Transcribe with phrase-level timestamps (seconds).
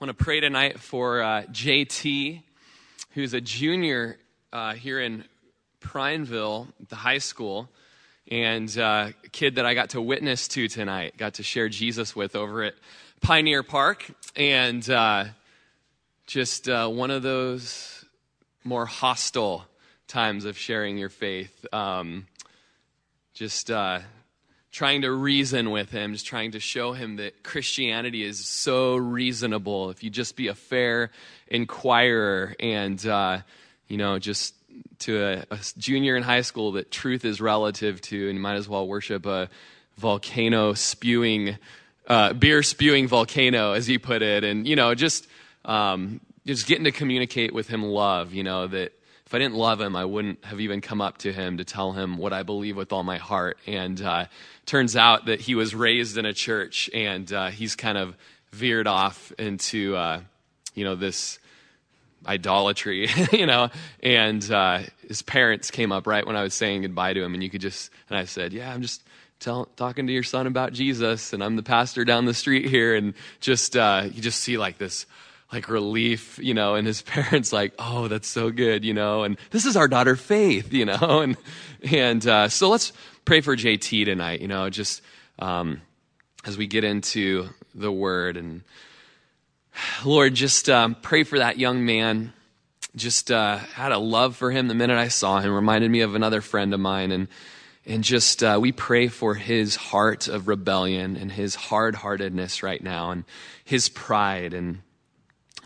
[0.00, 2.42] Want to pray tonight for uh, JT,
[3.10, 4.16] who's a junior
[4.50, 5.24] uh, here in
[5.80, 7.68] Prineville, the high school,
[8.26, 12.16] and uh, a kid that I got to witness to tonight, got to share Jesus
[12.16, 12.76] with over at
[13.20, 15.26] Pioneer Park, and uh,
[16.26, 18.02] just uh, one of those
[18.64, 19.66] more hostile
[20.08, 21.66] times of sharing your faith.
[21.74, 22.26] Um,
[23.34, 23.98] just uh,
[24.72, 29.90] trying to reason with him, just trying to show him that Christianity is so reasonable
[29.90, 31.10] if you just be a fair
[31.48, 33.38] inquirer and, uh,
[33.88, 34.54] you know, just
[35.00, 38.54] to a, a, junior in high school that truth is relative to, and you might
[38.54, 39.48] as well worship a
[39.98, 41.56] volcano spewing,
[42.06, 44.44] uh, beer spewing volcano, as he put it.
[44.44, 45.26] And, you know, just,
[45.64, 48.92] um, just getting to communicate with him love, you know, that
[49.30, 51.92] if I didn't love him, I wouldn't have even come up to him to tell
[51.92, 53.58] him what I believe with all my heart.
[53.64, 54.24] And uh,
[54.66, 58.16] turns out that he was raised in a church, and uh, he's kind of
[58.50, 60.22] veered off into, uh,
[60.74, 61.38] you know, this
[62.26, 63.70] idolatry, you know.
[64.02, 67.40] And uh, his parents came up right when I was saying goodbye to him, and
[67.40, 69.00] you could just, and I said, "Yeah, I'm just."
[69.38, 72.94] Tell, talking to your son about Jesus, and I'm the pastor down the street here,
[72.94, 75.06] and just uh, you just see like this
[75.52, 79.36] like relief, you know, and his parents like, oh, that's so good, you know, and
[79.50, 81.36] this is our daughter Faith, you know, and
[81.90, 82.92] and uh, so let's
[83.24, 85.02] pray for JT tonight, you know, just
[85.38, 85.80] um,
[86.44, 88.62] as we get into the Word and
[90.04, 92.32] Lord, just um, pray for that young man.
[92.96, 95.52] Just uh, had a love for him the minute I saw him.
[95.52, 97.28] Reminded me of another friend of mine, and
[97.86, 102.82] and just uh, we pray for his heart of rebellion and his hard heartedness right
[102.82, 103.24] now, and
[103.64, 104.80] his pride and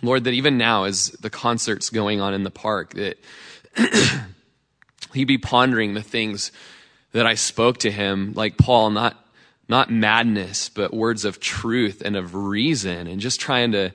[0.05, 3.19] Lord, that even now, as the concert's going on in the park, that
[5.15, 6.51] He'd be pondering the things
[7.13, 9.21] that I spoke to him, like Paul, not
[9.67, 13.93] not madness, but words of truth and of reason, and just trying to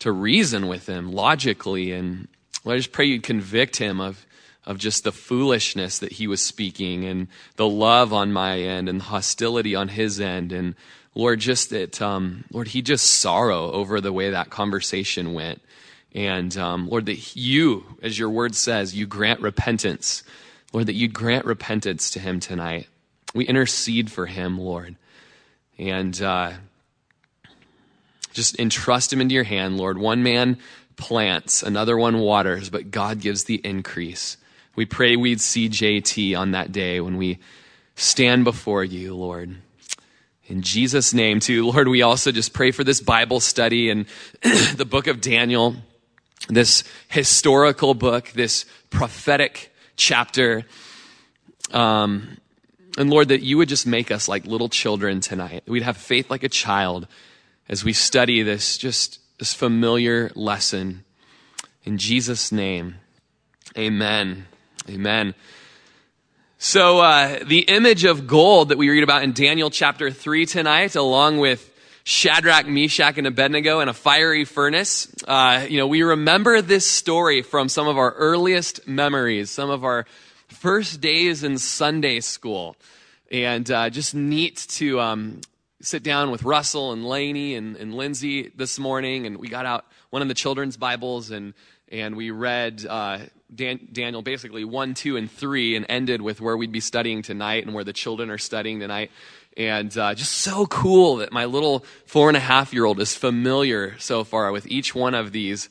[0.00, 1.92] to reason with him logically.
[1.92, 2.28] And
[2.66, 4.26] I just pray you'd convict him of
[4.66, 9.00] of just the foolishness that he was speaking, and the love on my end, and
[9.00, 10.74] the hostility on his end, and
[11.18, 15.60] Lord, just that, um, Lord, he just sorrow over the way that conversation went.
[16.14, 20.22] And um, Lord, that you, as your word says, you grant repentance.
[20.72, 22.86] Lord, that you grant repentance to him tonight.
[23.34, 24.94] We intercede for him, Lord.
[25.76, 26.52] And uh,
[28.32, 29.98] just entrust him into your hand, Lord.
[29.98, 30.56] One man
[30.96, 34.36] plants, another one waters, but God gives the increase.
[34.76, 37.40] We pray we'd see JT on that day when we
[37.96, 39.56] stand before you, Lord
[40.48, 41.66] in Jesus' name, too.
[41.66, 44.06] Lord, we also just pray for this Bible study and
[44.76, 45.76] the book of Daniel,
[46.48, 50.64] this historical book, this prophetic chapter.
[51.72, 52.38] Um,
[52.96, 55.64] and Lord, that you would just make us like little children tonight.
[55.66, 57.06] We'd have faith like a child
[57.68, 61.04] as we study this, just this familiar lesson.
[61.84, 62.96] In Jesus' name,
[63.76, 64.46] amen.
[64.88, 65.34] Amen.
[66.60, 70.96] So, uh, the image of gold that we read about in Daniel chapter 3 tonight,
[70.96, 75.06] along with Shadrach, Meshach, and Abednego in a fiery furnace.
[75.28, 79.84] Uh, you know, we remember this story from some of our earliest memories, some of
[79.84, 80.04] our
[80.48, 82.74] first days in Sunday school.
[83.30, 85.42] And uh, just neat to um,
[85.80, 89.26] sit down with Russell and Laney and, and Lindsay this morning.
[89.26, 91.54] And we got out one of the children's Bibles and
[91.90, 93.18] and we read uh,
[93.54, 97.64] Dan- Daniel basically 1, 2, and 3 and ended with where we'd be studying tonight
[97.64, 99.10] and where the children are studying tonight.
[99.56, 103.14] And uh, just so cool that my little four and a half year old is
[103.14, 105.68] familiar so far with each one of these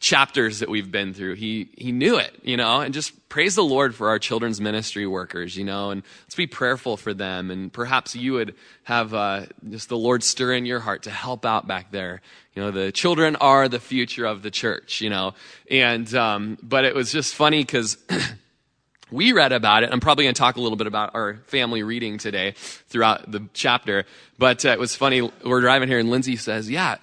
[0.00, 1.34] chapters that we've been through.
[1.34, 5.06] He, he knew it, you know, and just praise the Lord for our children's ministry
[5.06, 7.50] workers, you know, and let's be prayerful for them.
[7.50, 8.54] And perhaps you would
[8.84, 12.22] have uh, just the Lord stir in your heart to help out back there.
[12.54, 15.34] You know, the children are the future of the church, you know,
[15.70, 17.96] and, um, but it was just funny because
[19.10, 19.90] we read about it.
[19.92, 22.54] I'm probably going to talk a little bit about our family reading today
[22.88, 24.04] throughout the chapter,
[24.36, 25.30] but uh, it was funny.
[25.44, 26.96] We're driving here and Lindsay says, yeah,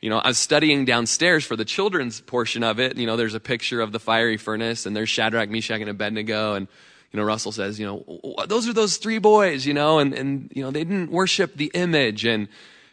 [0.00, 2.96] you know, I was studying downstairs for the children's portion of it.
[2.96, 6.54] You know, there's a picture of the fiery furnace, and there's Shadrach, Meshach, and Abednego.
[6.54, 6.68] And,
[7.10, 10.52] you know, Russell says, you know, those are those three boys, you know, and, and
[10.54, 12.24] you know, they didn't worship the image.
[12.24, 12.46] And,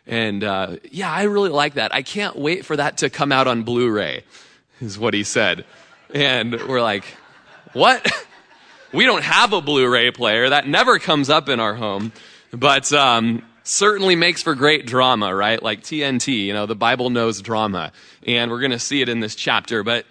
[0.05, 1.93] and uh, yeah, I really like that.
[1.93, 4.23] I can't wait for that to come out on Blu ray,
[4.81, 5.65] is what he said.
[6.13, 7.05] And we're like,
[7.73, 8.05] what?
[8.93, 10.49] we don't have a Blu ray player.
[10.49, 12.11] That never comes up in our home.
[12.51, 15.61] But, um, certainly makes for great drama, right?
[15.61, 17.91] Like TNT, you know, the Bible knows drama.
[18.27, 19.83] And we're going to see it in this chapter.
[19.83, 20.05] But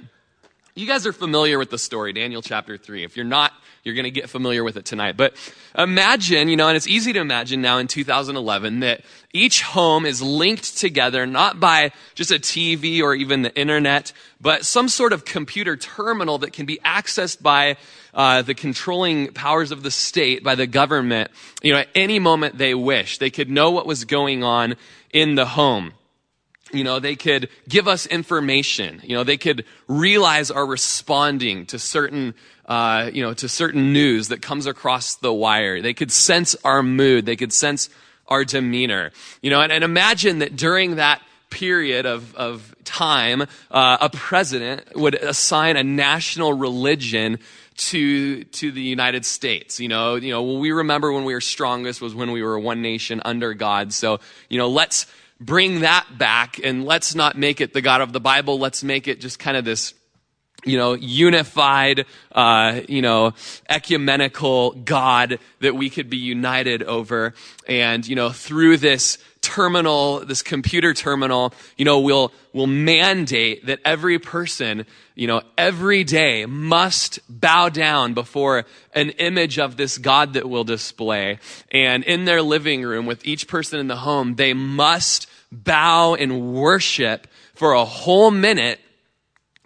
[0.74, 3.04] you guys are familiar with the story, Daniel chapter 3.
[3.04, 5.16] If you're not, you're going to get familiar with it tonight.
[5.16, 5.34] But
[5.76, 9.02] imagine, you know, and it's easy to imagine now in 2011 that
[9.32, 14.64] each home is linked together not by just a TV or even the internet, but
[14.64, 17.76] some sort of computer terminal that can be accessed by
[18.14, 21.30] uh, the controlling powers of the state, by the government,
[21.62, 23.18] you know, at any moment they wish.
[23.18, 24.76] They could know what was going on
[25.12, 25.92] in the home
[26.72, 29.00] you know, they could give us information.
[29.04, 32.34] You know, they could realize our responding to certain,
[32.66, 35.80] uh, you know, to certain news that comes across the wire.
[35.80, 37.26] They could sense our mood.
[37.26, 37.88] They could sense
[38.28, 39.10] our demeanor.
[39.40, 44.96] You know, and, and imagine that during that period of, of time, uh, a president
[44.96, 47.38] would assign a national religion
[47.74, 49.80] to to the United States.
[49.80, 52.82] You know, you know, we remember when we were strongest was when we were one
[52.82, 53.92] nation under God.
[53.92, 55.06] So, you know, let's
[55.40, 58.58] bring that back and let's not make it the God of the Bible.
[58.58, 59.94] Let's make it just kind of this,
[60.64, 63.34] you know, unified, uh, you know,
[63.68, 67.34] ecumenical God that we could be united over.
[67.68, 73.80] And, you know, through this terminal, this computer terminal, you know, we'll, we'll mandate that
[73.84, 74.86] every person,
[75.16, 78.64] you know, every day must bow down before
[78.94, 81.40] an image of this God that will display.
[81.72, 86.54] And in their living room with each person in the home, they must bow and
[86.54, 88.80] worship for a whole minute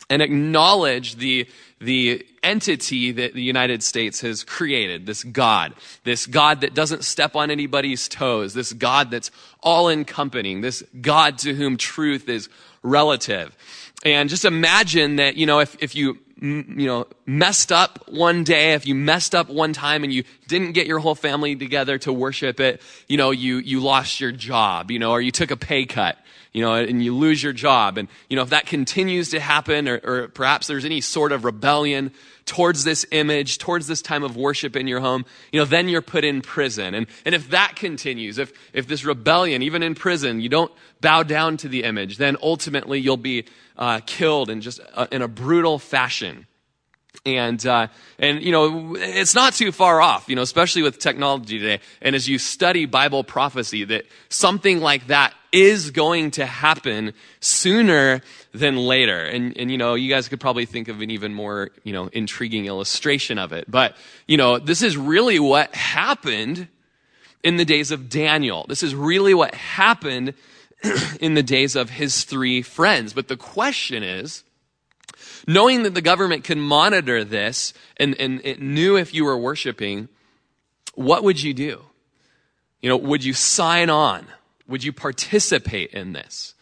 [0.08, 1.48] and acknowledge the,
[1.80, 5.74] the entity that the United States has created, this God,
[6.04, 9.30] this God that doesn't step on anybody's toes, this God that's
[9.62, 12.48] all encompassing, this God to whom truth is
[12.82, 13.56] relative.
[14.04, 18.74] And just imagine that, you know, if, if you you know, messed up one day,
[18.74, 22.12] if you messed up one time and you didn't get your whole family together to
[22.12, 25.56] worship it, you know, you, you lost your job, you know, or you took a
[25.56, 26.18] pay cut,
[26.56, 27.98] you know, and you lose your job.
[27.98, 31.44] And, you know, if that continues to happen, or, or perhaps there's any sort of
[31.44, 32.12] rebellion
[32.46, 36.00] towards this image, towards this time of worship in your home, you know, then you're
[36.00, 36.94] put in prison.
[36.94, 40.72] And, and if that continues, if, if this rebellion, even in prison, you don't
[41.02, 43.44] bow down to the image, then ultimately you'll be
[43.76, 46.46] uh, killed in just uh, in a brutal fashion.
[47.26, 47.88] And, uh,
[48.18, 51.82] and, you know, it's not too far off, you know, especially with technology today.
[52.00, 58.20] And as you study Bible prophecy, that something like that is going to happen sooner
[58.52, 59.24] than later.
[59.24, 62.08] And, and, you know, you guys could probably think of an even more, you know,
[62.12, 63.64] intriguing illustration of it.
[63.66, 63.96] But,
[64.28, 66.68] you know, this is really what happened
[67.42, 68.66] in the days of Daniel.
[68.68, 70.34] This is really what happened
[71.20, 73.14] in the days of his three friends.
[73.14, 74.44] But the question is,
[75.48, 80.10] knowing that the government can monitor this and, and it knew if you were worshiping,
[80.94, 81.80] what would you do?
[82.82, 84.26] You know, would you sign on?
[84.68, 86.54] Would you participate in this?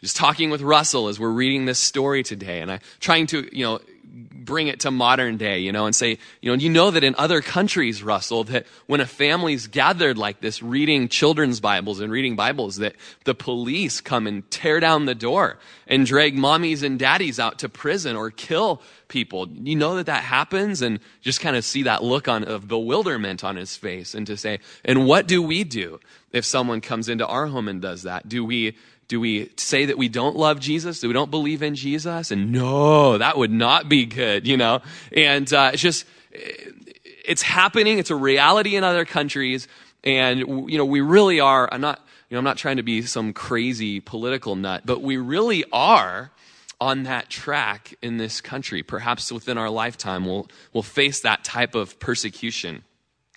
[0.00, 3.64] Just talking with Russell as we're reading this story today, and I'm trying to, you
[3.64, 3.80] know,
[4.10, 7.14] bring it to modern day, you know, and say, you know, you know that in
[7.16, 12.36] other countries, Russell, that when a family's gathered like this, reading children's Bibles and reading
[12.36, 17.38] Bibles, that the police come and tear down the door and drag mommies and daddies
[17.38, 19.48] out to prison or kill people.
[19.48, 23.44] You know that that happens and just kind of see that look on, of bewilderment
[23.44, 26.00] on his face and to say, and what do we do
[26.32, 28.28] if someone comes into our home and does that?
[28.28, 28.76] Do we
[29.10, 31.00] do we say that we don't love Jesus?
[31.00, 32.30] Do we don't believe in Jesus?
[32.30, 34.82] And no, that would not be good, you know?
[35.10, 37.98] And uh, it's just, it's happening.
[37.98, 39.66] It's a reality in other countries.
[40.04, 41.98] And, you know, we really are, I'm not,
[42.28, 46.30] you know, I'm not trying to be some crazy political nut, but we really are
[46.80, 48.84] on that track in this country.
[48.84, 52.84] Perhaps within our lifetime, we'll, we'll face that type of persecution.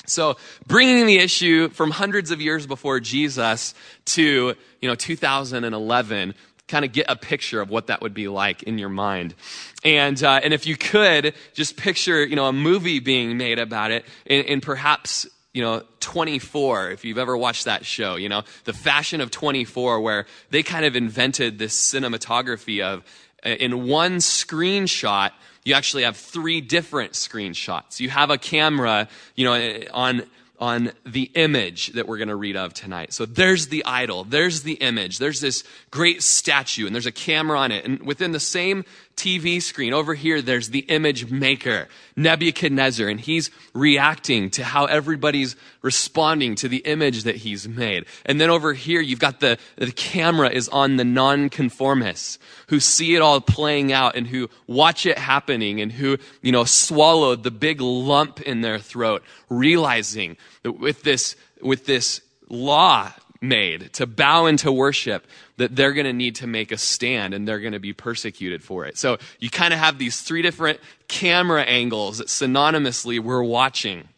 [0.06, 3.74] So bringing the issue from hundreds of years before Jesus
[4.06, 6.36] to, you know, 2011,
[6.68, 9.36] kind of get a picture of what that would be like in your mind.
[9.84, 13.92] And, uh, and if you could just picture, you know, a movie being made about
[13.92, 18.74] it and, perhaps you know, 24, if you've ever watched that show, you know, the
[18.74, 23.04] fashion of 24, where they kind of invented this cinematography of,
[23.46, 25.32] uh, in one screenshot,
[25.66, 28.00] you actually have three different screenshots.
[28.00, 30.24] You have a camera, you know, on
[30.60, 33.12] on the image that we're going to read of tonight.
[33.12, 37.60] So there's the idol, there's the image, there's this great statue, and there's a camera
[37.60, 37.84] on it.
[37.84, 43.52] And within the same TV screen over here, there's the image maker, Nebuchadnezzar, and he's
[43.74, 48.06] reacting to how everybody's responding to the image that he's made.
[48.26, 53.16] And then over here, you've got the, the camera is on the nonconformists who see
[53.16, 57.52] it all playing out and who watch it happening and who, you know, swallowed the
[57.52, 63.12] big lump in their throat, realizing that with this, with this law
[63.44, 67.48] made to bow into worship, that they're going to need to make a stand and
[67.48, 68.98] they're going to be persecuted for it.
[68.98, 74.10] So you kind of have these three different camera angles that synonymously we're watching.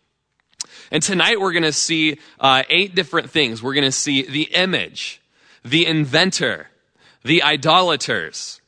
[0.91, 3.61] And tonight we're going to see uh, eight different things.
[3.61, 5.21] We're going to see the image,
[5.63, 6.69] the inventor,
[7.23, 8.61] the idolaters,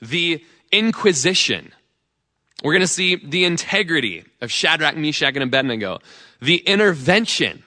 [0.00, 1.72] the inquisition.
[2.62, 6.00] We're going to see the integrity of Shadrach, Meshach, and Abednego,
[6.40, 7.62] the intervention.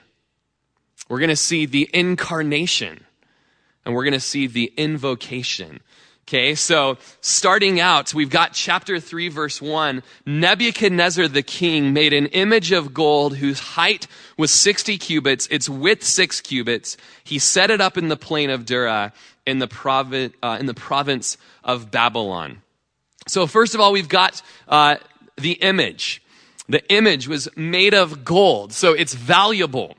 [1.08, 3.04] We're going to see the incarnation,
[3.84, 5.80] and we're going to see the invocation.
[6.30, 10.00] Okay, so starting out, we've got chapter 3, verse 1.
[10.26, 14.06] Nebuchadnezzar the king made an image of gold whose height
[14.36, 16.96] was 60 cubits, its width 6 cubits.
[17.24, 19.12] He set it up in the plain of Dura
[19.44, 22.62] in the, provi- uh, in the province of Babylon.
[23.26, 24.96] So, first of all, we've got uh,
[25.36, 26.22] the image.
[26.68, 29.96] The image was made of gold, so it's valuable.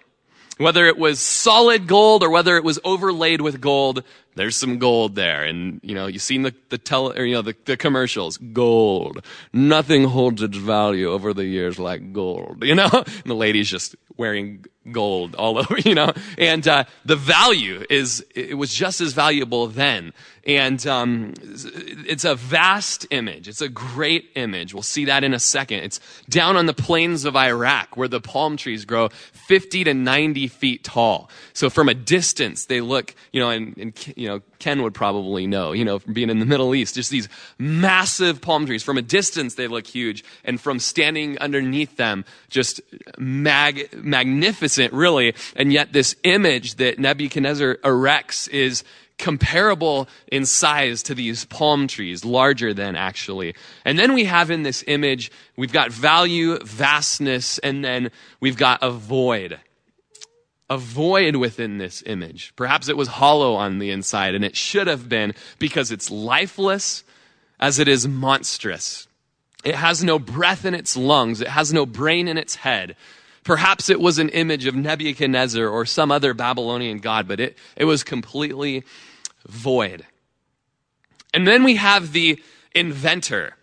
[0.61, 4.03] Whether it was solid gold or whether it was overlaid with gold,
[4.35, 5.43] there's some gold there.
[5.43, 8.37] And, you know, you've seen the, the tele, or, you know, the, the commercials.
[8.37, 9.25] Gold.
[9.51, 12.89] Nothing holds its value over the years like gold, you know?
[12.91, 16.13] And the lady's just wearing gold all over, you know?
[16.37, 20.13] And, uh, the value is, it was just as valuable then.
[20.45, 23.47] And, um, it's a vast image.
[23.47, 24.73] It's a great image.
[24.73, 25.83] We'll see that in a second.
[25.83, 30.47] It's down on the plains of Iraq where the palm trees grow 50 to 90
[30.47, 31.29] feet tall.
[31.53, 35.47] So from a distance, they look, you know, and, and you know, Ken would probably
[35.47, 38.83] know, you know, from being in the Middle East, just these massive palm trees.
[38.83, 40.23] From a distance, they look huge.
[40.43, 42.79] And from standing underneath them, just
[43.17, 45.33] mag, magnificent, really.
[45.55, 48.83] And yet this image that Nebuchadnezzar erects is
[49.17, 53.55] comparable in size to these palm trees, larger than actually.
[53.85, 58.79] And then we have in this image, we've got value, vastness, and then we've got
[58.81, 59.59] a void
[60.71, 62.53] a void within this image.
[62.55, 67.03] Perhaps it was hollow on the inside, and it should have been because it's lifeless
[67.59, 69.05] as it is monstrous.
[69.65, 72.95] It has no breath in its lungs, it has no brain in its head.
[73.43, 77.85] Perhaps it was an image of Nebuchadnezzar or some other Babylonian god, but it, it
[77.85, 78.83] was completely
[79.47, 80.05] void.
[81.33, 82.41] And then we have the
[82.75, 83.55] inventor.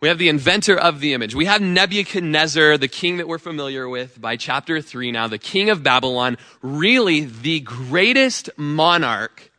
[0.00, 1.34] We have the inventor of the image.
[1.34, 5.70] We have Nebuchadnezzar, the king that we're familiar with by chapter 3 now, the king
[5.70, 9.50] of Babylon, really the greatest monarch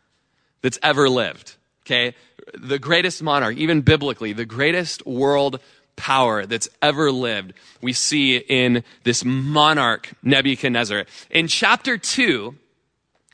[0.62, 1.56] that's ever lived.
[1.86, 2.16] Okay?
[2.56, 5.60] The greatest monarch, even biblically, the greatest world
[5.96, 11.06] power that's ever lived, we see in this monarch, Nebuchadnezzar.
[11.30, 12.56] In chapter 2,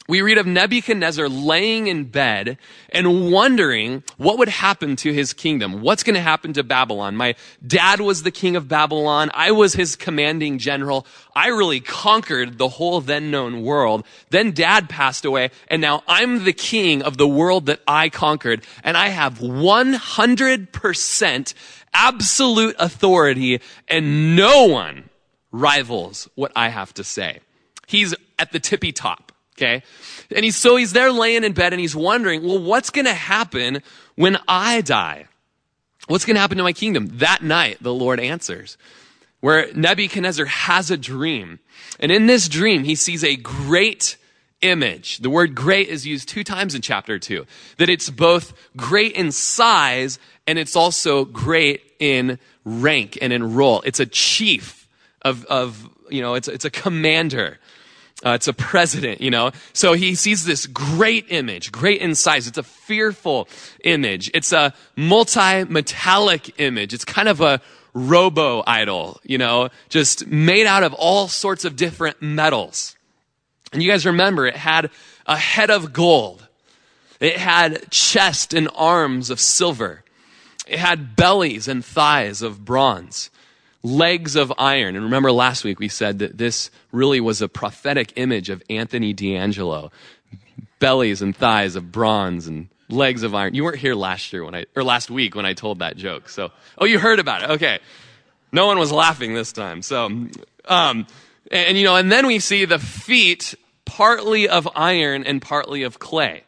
[0.09, 2.57] we read of Nebuchadnezzar laying in bed
[2.91, 5.81] and wondering what would happen to his kingdom.
[5.81, 7.17] What's going to happen to Babylon?
[7.17, 7.35] My
[7.65, 9.29] dad was the king of Babylon.
[9.33, 11.05] I was his commanding general.
[11.35, 14.05] I really conquered the whole then known world.
[14.29, 18.63] Then dad passed away and now I'm the king of the world that I conquered
[18.85, 21.53] and I have 100%
[21.97, 25.09] absolute authority and no one
[25.51, 27.39] rivals what I have to say.
[27.87, 29.31] He's at the tippy top.
[29.57, 29.81] Okay.
[30.35, 33.13] And he's, so he's there laying in bed and he's wondering, well, what's going to
[33.13, 33.81] happen
[34.15, 35.25] when I die?
[36.07, 37.07] What's going to happen to my kingdom?
[37.17, 38.77] That night, the Lord answers,
[39.39, 41.59] where Nebuchadnezzar has a dream.
[41.99, 44.17] And in this dream, he sees a great
[44.61, 45.17] image.
[45.17, 47.45] The word great is used two times in chapter two.
[47.77, 53.81] That it's both great in size and it's also great in rank and in role.
[53.85, 54.87] It's a chief
[55.21, 57.59] of, of you know, it's, it's a commander
[58.25, 59.51] uh, it's a president, you know.
[59.73, 62.47] So he sees this great image, great in size.
[62.47, 63.47] It's a fearful
[63.83, 64.31] image.
[64.33, 66.93] It's a multi-metallic image.
[66.93, 67.61] It's kind of a
[67.93, 72.95] robo idol, you know, just made out of all sorts of different metals.
[73.71, 74.89] And you guys remember it had
[75.27, 76.47] a head of gold.
[77.19, 80.03] It had chest and arms of silver.
[80.69, 83.29] It had bellies and thighs of bronze
[83.83, 84.95] legs of iron.
[84.95, 89.13] And remember last week we said that this really was a prophetic image of Anthony
[89.13, 89.91] D'Angelo.
[90.79, 93.55] Bellies and thighs of bronze and legs of iron.
[93.55, 96.29] You weren't here last year when I, or last week when I told that joke.
[96.29, 97.49] So, oh, you heard about it.
[97.51, 97.79] Okay.
[98.51, 99.81] No one was laughing this time.
[99.81, 100.31] So, um,
[100.65, 101.07] and,
[101.51, 103.55] and you know, and then we see the feet
[103.85, 106.43] partly of iron and partly of clay.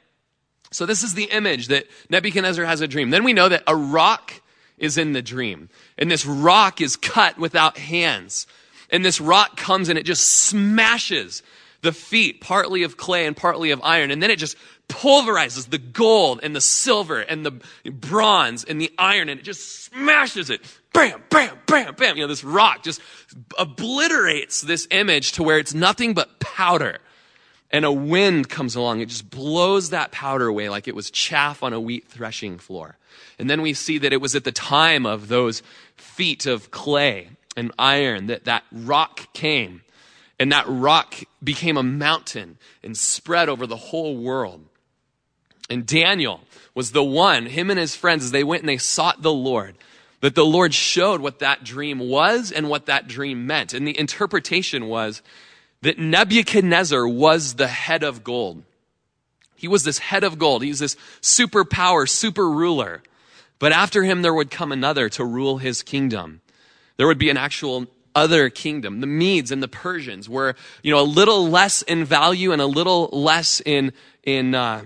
[0.71, 3.09] So this is the image that Nebuchadnezzar has a dream.
[3.09, 4.41] Then we know that a rock
[4.77, 5.69] is in the dream.
[5.97, 8.47] And this rock is cut without hands.
[8.91, 11.43] And this rock comes and it just smashes
[11.81, 14.11] the feet, partly of clay and partly of iron.
[14.11, 14.57] And then it just
[14.89, 19.85] pulverizes the gold and the silver and the bronze and the iron and it just
[19.85, 20.61] smashes it.
[20.93, 22.17] Bam, bam, bam, bam.
[22.17, 22.99] You know, this rock just
[23.57, 26.97] obliterates this image to where it's nothing but powder.
[27.71, 28.99] And a wind comes along.
[28.99, 32.97] It just blows that powder away like it was chaff on a wheat threshing floor.
[33.38, 35.61] And then we see that it was at the time of those
[35.95, 39.81] feet of clay and iron that that rock came.
[40.39, 44.65] And that rock became a mountain and spread over the whole world.
[45.69, 46.41] And Daniel
[46.73, 49.75] was the one, him and his friends, as they went and they sought the Lord,
[50.21, 53.73] that the Lord showed what that dream was and what that dream meant.
[53.73, 55.21] And the interpretation was
[55.81, 58.63] that Nebuchadnezzar was the head of gold.
[59.55, 60.63] He was this head of gold.
[60.63, 63.03] He was this superpower, super ruler.
[63.59, 66.41] But after him, there would come another to rule his kingdom.
[66.98, 69.01] There would be an actual other kingdom.
[69.01, 72.65] The Medes and the Persians were, you know, a little less in value and a
[72.65, 73.93] little less in,
[74.24, 74.83] in, uh,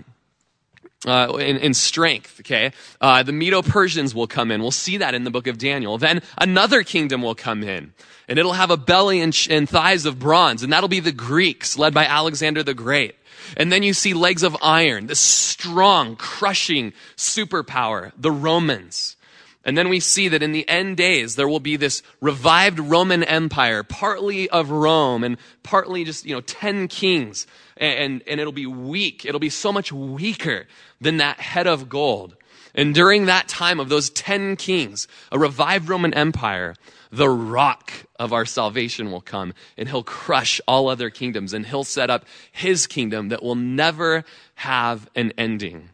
[1.05, 2.71] uh, in, in, strength, okay?
[3.01, 4.61] Uh, the Medo Persians will come in.
[4.61, 5.97] We'll see that in the book of Daniel.
[5.97, 7.93] Then another kingdom will come in,
[8.27, 11.11] and it'll have a belly and, sh- and thighs of bronze, and that'll be the
[11.11, 13.15] Greeks, led by Alexander the Great.
[13.57, 19.17] And then you see legs of iron, this strong, crushing superpower, the Romans.
[19.65, 23.23] And then we see that in the end days, there will be this revived Roman
[23.23, 27.47] Empire, partly of Rome and partly just, you know, 10 kings.
[27.83, 29.25] And, and it'll be weak.
[29.25, 30.67] It'll be so much weaker
[31.01, 32.35] than that head of gold.
[32.75, 36.75] And during that time of those 10 kings, a revived Roman Empire,
[37.11, 41.83] the rock of our salvation will come and he'll crush all other kingdoms and he'll
[41.83, 44.23] set up his kingdom that will never
[44.55, 45.89] have an ending.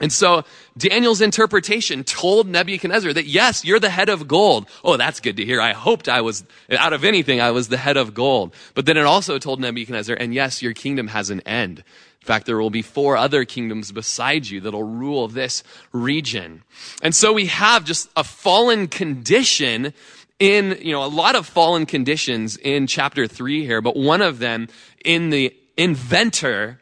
[0.00, 0.42] And so
[0.76, 4.68] Daniel's interpretation told Nebuchadnezzar that yes, you're the head of gold.
[4.82, 5.60] Oh, that's good to hear.
[5.60, 6.44] I hoped I was,
[6.76, 8.54] out of anything, I was the head of gold.
[8.74, 11.78] But then it also told Nebuchadnezzar, and yes, your kingdom has an end.
[11.78, 16.64] In fact, there will be four other kingdoms beside you that'll rule this region.
[17.02, 19.92] And so we have just a fallen condition
[20.40, 24.40] in, you know, a lot of fallen conditions in chapter three here, but one of
[24.40, 24.68] them
[25.04, 26.80] in the inventor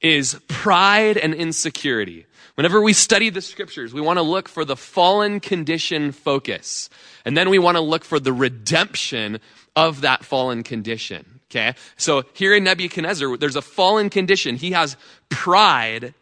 [0.00, 2.24] is pride and insecurity.
[2.54, 6.88] Whenever we study the scriptures, we want to look for the fallen condition focus.
[7.24, 9.40] And then we want to look for the redemption
[9.74, 11.40] of that fallen condition.
[11.50, 11.74] Okay?
[11.96, 14.56] So here in Nebuchadnezzar, there's a fallen condition.
[14.56, 14.96] He has
[15.30, 16.14] pride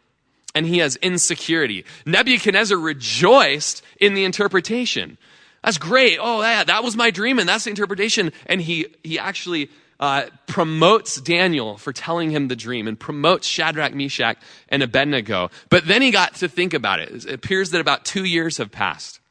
[0.55, 1.85] and he has insecurity.
[2.05, 5.17] Nebuchadnezzar rejoiced in the interpretation.
[5.63, 6.17] That's great.
[6.21, 8.31] Oh, yeah, that was my dream and that's the interpretation.
[8.47, 9.69] And he, he actually
[10.03, 14.37] uh, promotes Daniel for telling him the dream and promotes Shadrach, Meshach,
[14.67, 15.49] and Abednego.
[15.69, 17.09] But then he got to think about it.
[17.09, 19.21] It appears that about two years have passed.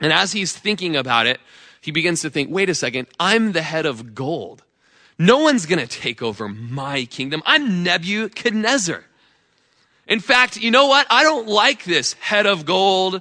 [0.00, 1.40] And as he's thinking about it,
[1.80, 4.62] he begins to think, wait a second, I'm the head of gold.
[5.18, 7.42] No one's going to take over my kingdom.
[7.44, 9.04] I'm Nebuchadnezzar.
[10.06, 11.08] In fact, you know what?
[11.10, 13.20] I don't like this head of gold,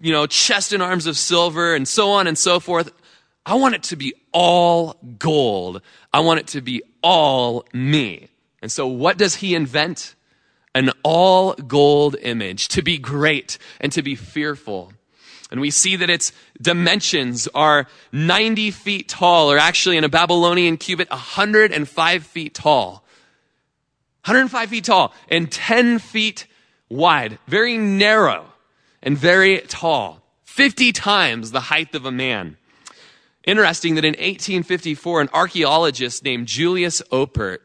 [0.00, 2.90] you know, chest and arms of silver, and so on and so forth.
[3.44, 5.82] I want it to be all gold.
[6.12, 8.28] I want it to be all me.
[8.62, 10.14] And so what does he invent?
[10.74, 14.92] An all gold image to be great and to be fearful.
[15.50, 20.76] And we see that its dimensions are 90 feet tall, or actually in a Babylonian
[20.76, 23.04] cubit, 105 feet tall.
[24.24, 26.46] 105 feet tall and 10 feet
[26.88, 27.38] wide.
[27.48, 28.46] Very narrow
[29.02, 30.22] and very tall.
[30.44, 32.56] 50 times the height of a man.
[33.50, 37.58] Interesting that in 1854, an archaeologist named Julius Oppert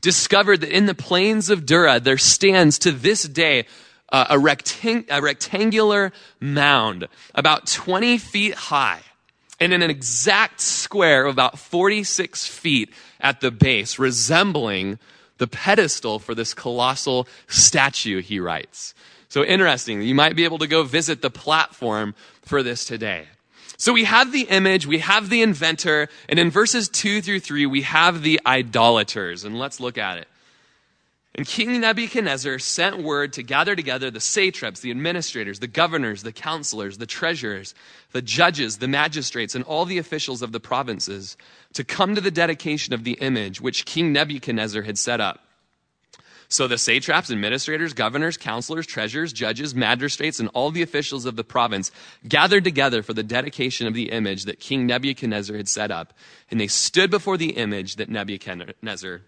[0.00, 3.66] discovered that in the plains of Dura, there stands to this day
[4.10, 9.00] uh, a, rectang- a rectangular mound about 20 feet high
[9.58, 15.00] and in an exact square of about 46 feet at the base, resembling
[15.38, 18.94] the pedestal for this colossal statue, he writes.
[19.30, 20.00] So interesting.
[20.00, 23.26] You might be able to go visit the platform for this today.
[23.76, 27.66] So we have the image, we have the inventor, and in verses 2 through 3,
[27.66, 29.44] we have the idolaters.
[29.44, 30.28] And let's look at it.
[31.34, 36.32] And King Nebuchadnezzar sent word to gather together the satraps, the administrators, the governors, the
[36.32, 37.74] counselors, the treasurers,
[38.12, 41.36] the judges, the magistrates, and all the officials of the provinces
[41.74, 45.44] to come to the dedication of the image which King Nebuchadnezzar had set up.
[46.50, 51.44] So the satraps, administrators, governors, counselors, treasurers, judges, magistrates, and all the officials of the
[51.44, 51.92] province
[52.26, 56.12] gathered together for the dedication of the image that King Nebuchadnezzar had set up.
[56.50, 59.20] And they stood before the image that Nebuchadnezzar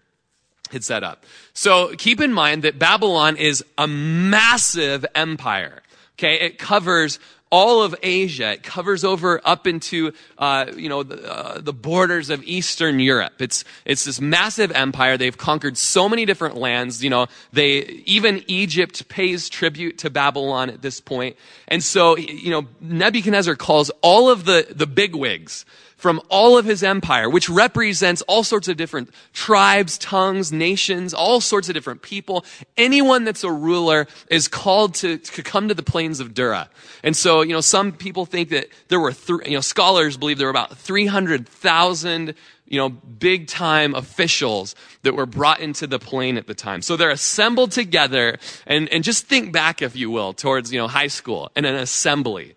[0.69, 1.23] had set up.
[1.53, 5.81] So keep in mind that Babylon is a massive empire.
[6.19, 7.19] Okay, it covers
[7.53, 8.53] all of Asia.
[8.53, 13.33] It covers over up into, uh, you know, the, uh, the, borders of Eastern Europe.
[13.39, 15.17] It's, it's this massive empire.
[15.17, 17.03] They've conquered so many different lands.
[17.03, 21.35] You know, they, even Egypt pays tribute to Babylon at this point.
[21.67, 25.63] And so, you know, Nebuchadnezzar calls all of the, the bigwigs
[26.03, 31.39] from all of his empire, which represents all sorts of different tribes, tongues, nations, all
[31.39, 32.43] sorts of different people.
[32.75, 36.69] Anyone that's a ruler is called to, to come to the plains of Dura.
[37.03, 40.37] And so, you know, some people think that there were, th- you know, scholars believe
[40.37, 42.35] there were about 300,000
[42.67, 46.81] you know, big time officials that were brought into the plain at the time.
[46.81, 50.87] So they're assembled together and, and just think back, if you will, towards, you know,
[50.89, 52.55] high school and an assembly.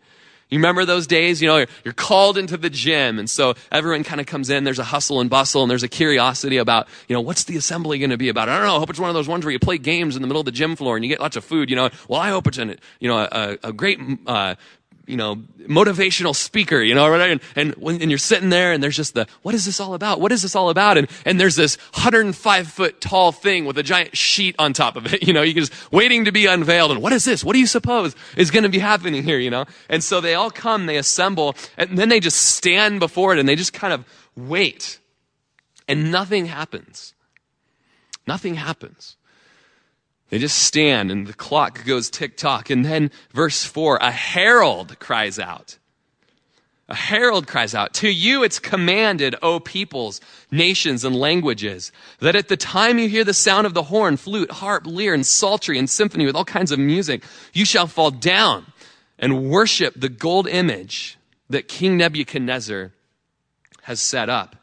[0.49, 1.43] You remember those days?
[1.43, 3.19] You know, you're, called into the gym.
[3.19, 4.63] And so everyone kind of comes in.
[4.63, 7.99] There's a hustle and bustle and there's a curiosity about, you know, what's the assembly
[7.99, 8.49] going to be about?
[8.49, 8.77] I don't know.
[8.77, 10.47] I hope it's one of those ones where you play games in the middle of
[10.47, 11.91] the gym floor and you get lots of food, you know.
[12.09, 14.55] Well, I hope it's an, you know, a, a great, uh,
[15.07, 15.37] you know,
[15.69, 17.31] motivational speaker, you know, right?
[17.31, 19.95] And, and when and you're sitting there and there's just the, what is this all
[19.95, 20.21] about?
[20.21, 20.99] What is this all about?
[20.99, 25.13] And, and there's this 105 foot tall thing with a giant sheet on top of
[25.13, 26.91] it, you know, you just waiting to be unveiled.
[26.91, 27.45] And what is this?
[27.45, 29.65] What do you suppose is going to be happening here, you know?
[29.89, 33.49] And so they all come, they assemble, and then they just stand before it and
[33.49, 34.05] they just kind of
[34.37, 34.99] wait.
[35.89, 37.15] And nothing happens.
[38.27, 39.17] Nothing happens.
[40.31, 42.71] They just stand and the clock goes tick tock.
[42.71, 45.79] And then verse four, a herald cries out.
[46.89, 50.21] A herald cries out, To you it's commanded, O peoples,
[50.53, 54.53] nations, and languages, that at the time you hear the sound of the horn, flute,
[54.53, 58.67] harp, lyre, and psaltery, and symphony with all kinds of music, you shall fall down
[59.19, 61.19] and worship the gold image
[61.51, 62.93] that King Nebuchadnezzar
[63.83, 64.55] has set up.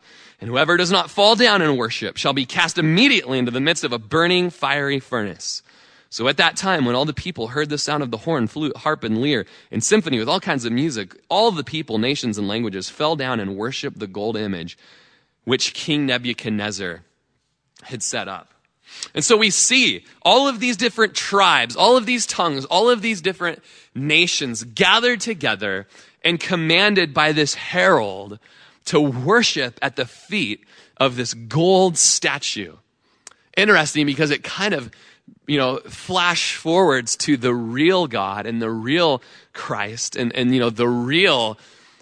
[0.43, 3.85] And whoever does not fall down and worship shall be cast immediately into the midst
[3.85, 5.63] of a burning fiery furnace.
[6.09, 8.75] So at that time, when all the people heard the sound of the horn, flute,
[8.75, 12.45] harp, and lyre, and symphony with all kinds of music, all the people, nations, and
[12.45, 14.77] languages fell down and worshiped the gold image
[15.45, 17.03] which King Nebuchadnezzar
[17.83, 18.53] had set up.
[19.15, 23.01] And so we see all of these different tribes, all of these tongues, all of
[23.01, 23.63] these different
[23.95, 25.87] nations gathered together
[26.21, 28.39] and commanded by this herald
[28.85, 30.63] to worship at the feet
[30.97, 32.75] of this gold statue.
[33.55, 34.91] Interesting because it kind of,
[35.47, 39.21] you know, flash forwards to the real God and the real
[39.53, 41.57] Christ and, and, you know, the real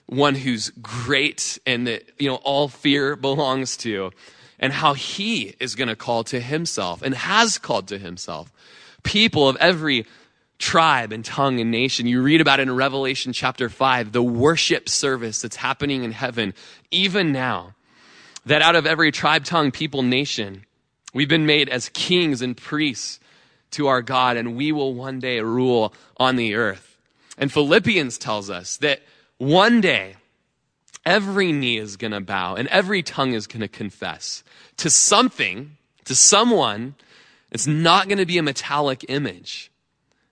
[0.05, 4.11] one who's great and that, you know, all fear belongs to
[4.59, 8.51] and how he is going to call to himself and has called to himself
[9.03, 10.05] people of every
[10.61, 12.07] tribe and tongue and nation.
[12.07, 16.53] You read about it in Revelation chapter 5, the worship service that's happening in heaven,
[16.91, 17.75] even now.
[18.45, 20.65] That out of every tribe, tongue, people, nation,
[21.13, 23.19] we've been made as kings and priests
[23.71, 26.97] to our God, and we will one day rule on the earth.
[27.37, 29.01] And Philippians tells us that
[29.37, 30.15] one day,
[31.05, 34.43] every knee is going to bow and every tongue is going to confess
[34.77, 36.95] to something, to someone.
[37.51, 39.70] It's not going to be a metallic image.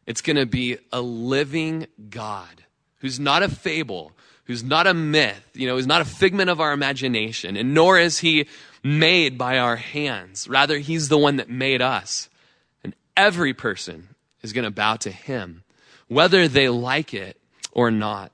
[0.09, 2.63] It's going to be a living God
[2.97, 4.11] who's not a fable,
[4.45, 7.99] who's not a myth, you know, who's not a figment of our imagination, and nor
[7.99, 8.47] is he
[8.83, 10.47] made by our hands.
[10.47, 12.27] Rather, he's the one that made us.
[12.83, 14.07] And every person
[14.41, 15.63] is going to bow to him,
[16.07, 17.37] whether they like it
[17.71, 18.31] or not.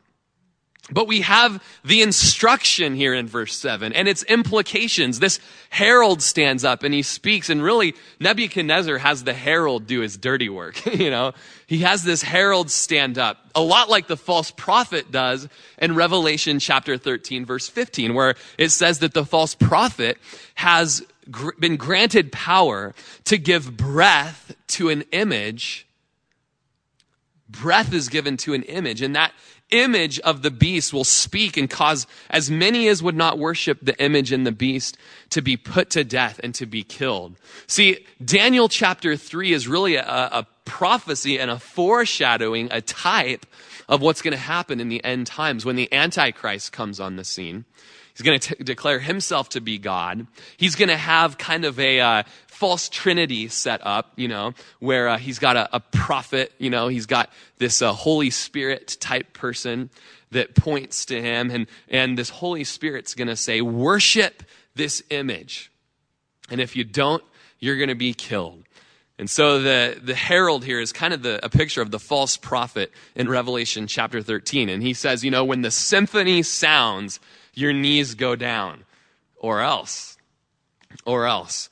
[0.91, 5.19] But we have the instruction here in verse 7 and its implications.
[5.19, 5.39] This
[5.71, 10.48] herald stands up and he speaks, and really, Nebuchadnezzar has the herald do his dirty
[10.48, 10.86] work.
[10.93, 11.34] you know,
[11.65, 15.48] he has this herald stand up, a lot like the false prophet does
[15.80, 20.19] in Revelation chapter 13, verse 15, where it says that the false prophet
[20.54, 22.93] has gr- been granted power
[23.24, 25.88] to give breath to an image.
[27.50, 29.32] Breath is given to an image, and that
[29.71, 33.99] image of the beast will speak and cause as many as would not worship the
[34.04, 34.97] image in the beast
[35.32, 37.36] to be put to death and to be killed.
[37.67, 43.45] See, Daniel chapter 3 is really a, a prophecy and a foreshadowing, a type
[43.88, 47.23] of what's going to happen in the end times when the Antichrist comes on the
[47.23, 47.65] scene.
[48.15, 50.25] He's going to declare himself to be God.
[50.56, 55.10] He's going to have kind of a uh, false trinity set up, you know, where
[55.10, 59.34] uh, he's got a, a, prophet, you know, he's got this uh, Holy Spirit type
[59.34, 59.89] person
[60.32, 64.43] that points to him, and, and this Holy Spirit's going to say, worship
[64.75, 65.69] this image.
[66.49, 67.23] And if you don't,
[67.60, 68.63] you're going to be killed.
[69.17, 72.36] And so the, the herald here is kind of the, a picture of the false
[72.36, 74.67] prophet in Revelation chapter 13.
[74.67, 77.19] And he says, you know, when the symphony sounds,
[77.56, 78.86] your knees go down.
[79.38, 80.18] Or else.
[81.06, 81.70] Or else.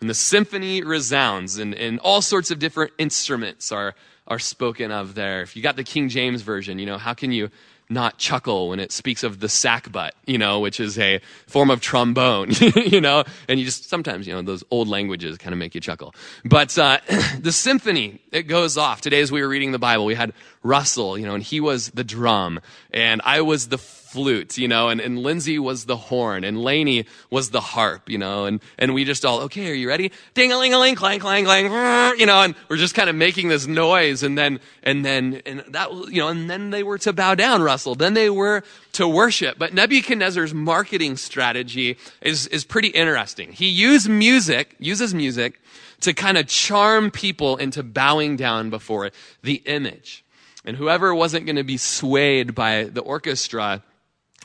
[0.00, 3.94] When the symphony resounds and, and all sorts of different instruments are,
[4.26, 5.42] are spoken of there.
[5.42, 7.50] If you got the King James Version, you know, how can you
[7.90, 11.80] not chuckle when it speaks of the sackbut, you know, which is a form of
[11.80, 15.74] trombone, you know, and you just sometimes, you know, those old languages kind of make
[15.74, 16.14] you chuckle.
[16.44, 16.98] But uh,
[17.40, 19.00] the symphony, it goes off.
[19.00, 21.90] Today, as we were reading the Bible, we had Russell, you know, and he was
[21.90, 22.60] the drum,
[22.92, 23.78] and I was the
[24.14, 28.16] flute, you know, and, and Lindsay was the horn, and Laney was the harp, you
[28.16, 30.12] know, and, and we just all, okay, are you ready?
[30.34, 31.64] Ding a ling a ling, clang, clang, clang,
[32.18, 35.64] you know, and we're just kind of making this noise, and then, and then, and
[35.66, 37.96] that, you know, and then they were to bow down, Russell.
[37.96, 39.58] Then they were to worship.
[39.58, 43.50] But Nebuchadnezzar's marketing strategy is, is pretty interesting.
[43.50, 45.60] He used music, uses music
[46.02, 49.10] to kind of charm people into bowing down before
[49.42, 50.24] the image.
[50.64, 53.82] And whoever wasn't going to be swayed by the orchestra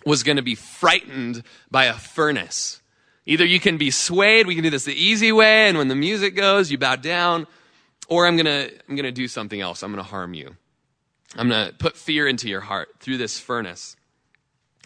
[0.05, 2.81] was going to be frightened by a furnace.
[3.25, 5.95] Either you can be swayed, we can do this the easy way, and when the
[5.95, 7.45] music goes, you bow down,
[8.07, 9.83] or I'm going to, I'm going to do something else.
[9.83, 10.55] I'm going to harm you.
[11.35, 13.95] I'm going to put fear into your heart through this furnace.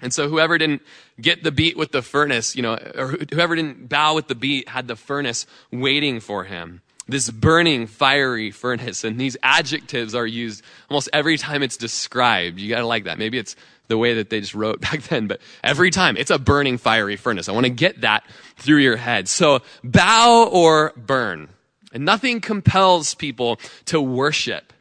[0.02, 0.82] And so whoever didn't
[1.22, 4.68] get the beat with the furnace, you know, or whoever didn't bow with the beat
[4.68, 10.64] had the furnace waiting for him this burning fiery furnace and these adjectives are used
[10.90, 13.56] almost every time it's described you gotta like that maybe it's
[13.94, 17.16] the way that they just wrote back then but every time it's a burning fiery
[17.16, 18.26] furnace i want to get that
[18.56, 21.48] through your head so bow or burn
[21.94, 24.74] and nothing compels people to worship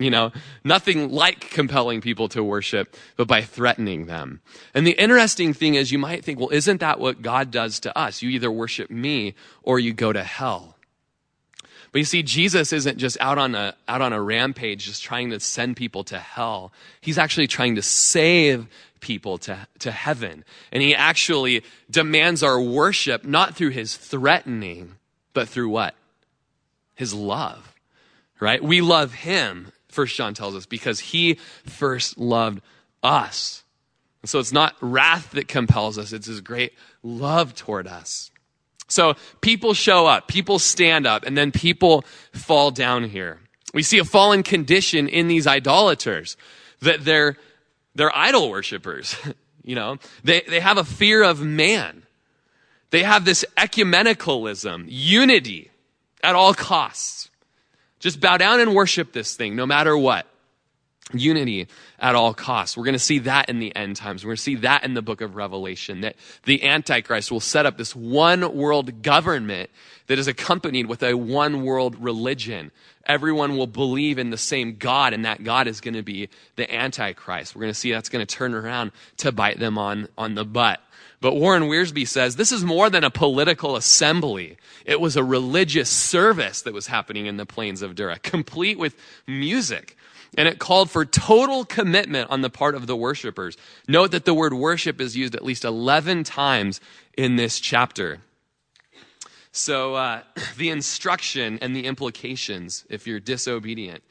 [0.00, 0.32] you know,
[0.64, 4.40] nothing like compelling people to worship, but by threatening them.
[4.72, 7.96] And the interesting thing is, you might think, well, isn't that what God does to
[7.96, 8.22] us?
[8.22, 10.78] You either worship me or you go to hell.
[11.92, 15.30] But you see, Jesus isn't just out on a, out on a rampage, just trying
[15.30, 16.72] to send people to hell.
[17.00, 18.66] He's actually trying to save
[19.00, 20.44] people to, to heaven.
[20.70, 24.96] And he actually demands our worship, not through his threatening,
[25.32, 25.94] but through what?
[26.94, 27.74] His love,
[28.38, 28.62] right?
[28.62, 32.62] We love him First John tells us, because he first loved
[33.02, 33.64] us.
[34.22, 36.72] And so it's not wrath that compels us, it's his great
[37.02, 38.30] love toward us.
[38.90, 43.38] So people show up, people stand up, and then people fall down here.
[43.72, 46.36] We see a fallen condition in these idolaters
[46.80, 47.36] that they're,
[47.94, 49.16] they're idol worshippers.
[49.64, 52.02] you know, they, they have a fear of man.
[52.90, 55.70] They have this ecumenicalism, unity
[56.22, 57.30] at all costs.
[58.00, 60.26] Just bow down and worship this thing, no matter what.
[61.12, 61.66] Unity
[61.98, 62.76] at all costs.
[62.76, 64.24] We're going to see that in the end times.
[64.24, 67.66] We're going to see that in the book of Revelation, that the Antichrist will set
[67.66, 69.70] up this one world government
[70.06, 72.70] that is accompanied with a one world religion.
[73.06, 76.72] Everyone will believe in the same God, and that God is going to be the
[76.72, 77.54] Antichrist.
[77.54, 80.44] We're going to see that's going to turn around to bite them on, on the
[80.44, 80.80] butt.
[81.20, 84.56] But Warren Wiersbe says this is more than a political assembly.
[84.86, 88.96] It was a religious service that was happening in the plains of Dura, complete with
[89.26, 89.96] music.
[90.36, 93.56] And it called for total commitment on the part of the worshipers.
[93.88, 96.80] Note that the word worship is used at least 11 times
[97.16, 98.20] in this chapter.
[99.52, 100.22] So, uh,
[100.56, 104.02] the instruction and the implications if you're disobedient.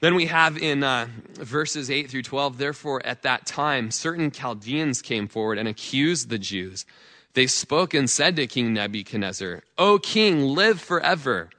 [0.00, 5.00] Then we have in uh, verses 8 through 12, therefore at that time certain Chaldeans
[5.00, 6.84] came forward and accused the Jews.
[7.34, 11.50] They spoke and said to King Nebuchadnezzar, O king, live forever.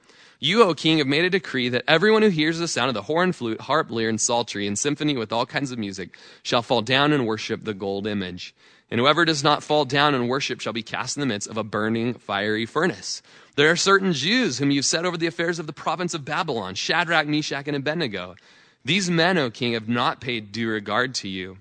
[0.44, 3.00] You, O king, have made a decree that everyone who hears the sound of the
[3.00, 6.82] horn, flute, harp, lyre, and psaltery, and symphony with all kinds of music shall fall
[6.82, 8.54] down and worship the gold image.
[8.90, 11.56] And whoever does not fall down and worship shall be cast in the midst of
[11.56, 13.22] a burning, fiery furnace.
[13.56, 16.74] There are certain Jews whom you've set over the affairs of the province of Babylon,
[16.74, 18.36] Shadrach, Meshach, and Abednego.
[18.84, 21.56] These men, O king, have not paid due regard to you.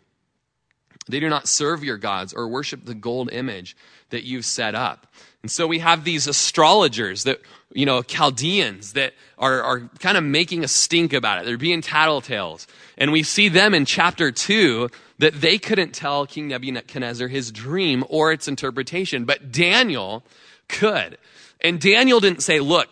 [1.07, 3.77] They do not serve your gods or worship the gold image
[4.09, 5.07] that you've set up.
[5.41, 7.41] And so we have these astrologers that,
[7.73, 11.45] you know, Chaldeans that are, are kind of making a stink about it.
[11.45, 12.67] They're being tattletales.
[12.97, 18.03] And we see them in chapter two that they couldn't tell King Nebuchadnezzar his dream
[18.09, 20.23] or its interpretation, but Daniel
[20.67, 21.17] could.
[21.61, 22.89] And Daniel didn't say, Look,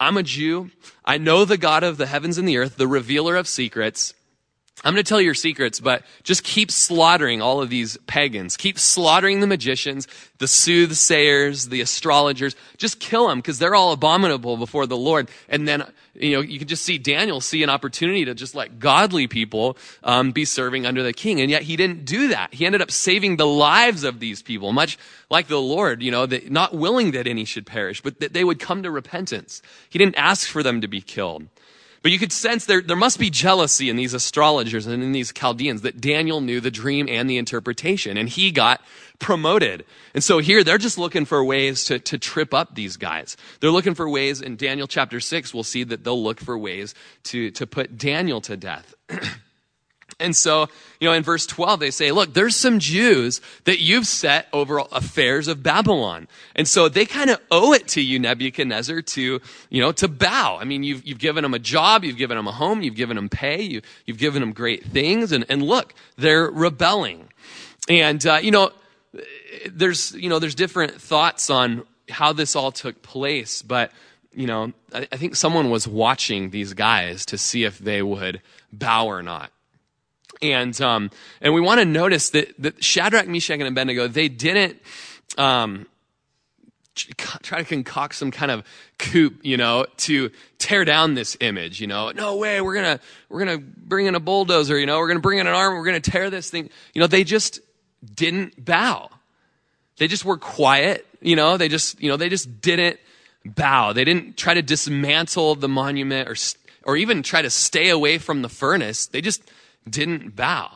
[0.00, 0.70] I'm a Jew.
[1.04, 4.14] I know the God of the heavens and the earth, the revealer of secrets.
[4.82, 8.56] I'm going to tell your secrets, but just keep slaughtering all of these pagans.
[8.56, 10.08] Keep slaughtering the magicians,
[10.38, 12.56] the soothsayers, the astrologers.
[12.76, 15.30] Just kill them because they're all abominable before the Lord.
[15.48, 15.84] And then,
[16.14, 19.78] you know, you can just see Daniel see an opportunity to just let godly people
[20.02, 21.40] um, be serving under the king.
[21.40, 22.52] And yet he didn't do that.
[22.52, 24.98] He ended up saving the lives of these people, much
[25.30, 28.44] like the Lord, you know, that not willing that any should perish, but that they
[28.44, 29.62] would come to repentance.
[29.88, 31.46] He didn't ask for them to be killed.
[32.04, 35.32] But you could sense there, there must be jealousy in these astrologers and in these
[35.32, 38.82] Chaldeans that Daniel knew the dream and the interpretation, and he got
[39.18, 39.86] promoted.
[40.12, 43.38] And so here they're just looking for ways to, to trip up these guys.
[43.60, 46.94] They're looking for ways, in Daniel chapter 6, we'll see that they'll look for ways
[47.22, 48.94] to, to put Daniel to death.
[50.20, 50.68] And so,
[51.00, 54.78] you know, in verse 12, they say, look, there's some Jews that you've set over
[54.92, 56.28] affairs of Babylon.
[56.54, 59.40] And so they kind of owe it to you, Nebuchadnezzar, to,
[59.70, 60.58] you know, to bow.
[60.60, 63.16] I mean, you've, you've given them a job, you've given them a home, you've given
[63.16, 65.32] them pay, you, you've given them great things.
[65.32, 67.28] And, and look, they're rebelling.
[67.88, 68.70] And, uh, you know,
[69.70, 73.90] there's, you know, there's different thoughts on how this all took place, but,
[74.32, 78.42] you know, I, I think someone was watching these guys to see if they would
[78.72, 79.50] bow or not.
[80.42, 84.80] And, um, and we want to notice that, that Shadrach, Meshach, and Abednego, they didn't,
[85.38, 85.86] um,
[86.94, 88.64] try to concoct some kind of
[88.98, 92.10] coup, you know, to tear down this image, you know.
[92.10, 95.38] No way, we're gonna, we're gonna bring in a bulldozer, you know, we're gonna bring
[95.38, 96.70] in an arm, we're gonna tear this thing.
[96.94, 97.60] You know, they just
[98.14, 99.10] didn't bow.
[99.96, 102.98] They just were quiet, you know, they just, you know, they just didn't
[103.44, 103.92] bow.
[103.92, 106.36] They didn't try to dismantle the monument or,
[106.84, 109.06] or even try to stay away from the furnace.
[109.06, 109.42] They just
[109.88, 110.70] didn't bow.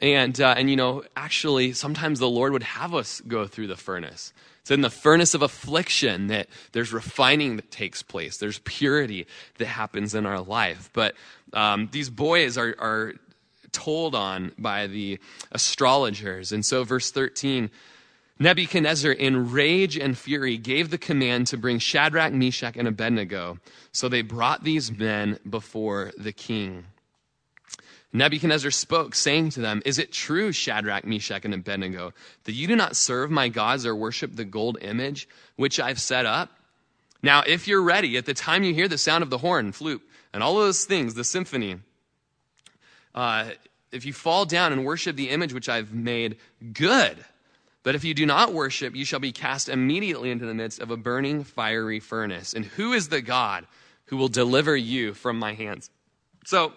[0.00, 3.76] And, uh, and you know, actually, sometimes the Lord would have us go through the
[3.76, 4.32] furnace.
[4.60, 8.36] It's in the furnace of affliction that there's refining that takes place.
[8.36, 9.26] There's purity
[9.56, 10.90] that happens in our life.
[10.92, 11.14] But
[11.52, 13.14] um, these boys are, are
[13.72, 15.18] told on by the
[15.52, 16.52] astrologers.
[16.52, 17.70] And so, verse 13
[18.40, 23.58] Nebuchadnezzar, in rage and fury, gave the command to bring Shadrach, Meshach, and Abednego.
[23.90, 26.84] So they brought these men before the king.
[28.12, 32.74] Nebuchadnezzar spoke, saying to them, Is it true, Shadrach, Meshach, and Abednego, that you do
[32.74, 36.50] not serve my gods or worship the gold image which I've set up?
[37.22, 40.02] Now, if you're ready, at the time you hear the sound of the horn, flute,
[40.32, 41.78] and all those things, the symphony,
[43.14, 43.50] uh,
[43.92, 46.36] if you fall down and worship the image which I've made,
[46.72, 47.24] good.
[47.82, 50.90] But if you do not worship, you shall be cast immediately into the midst of
[50.90, 52.52] a burning fiery furnace.
[52.52, 53.66] And who is the God
[54.06, 55.90] who will deliver you from my hands?
[56.44, 56.72] So,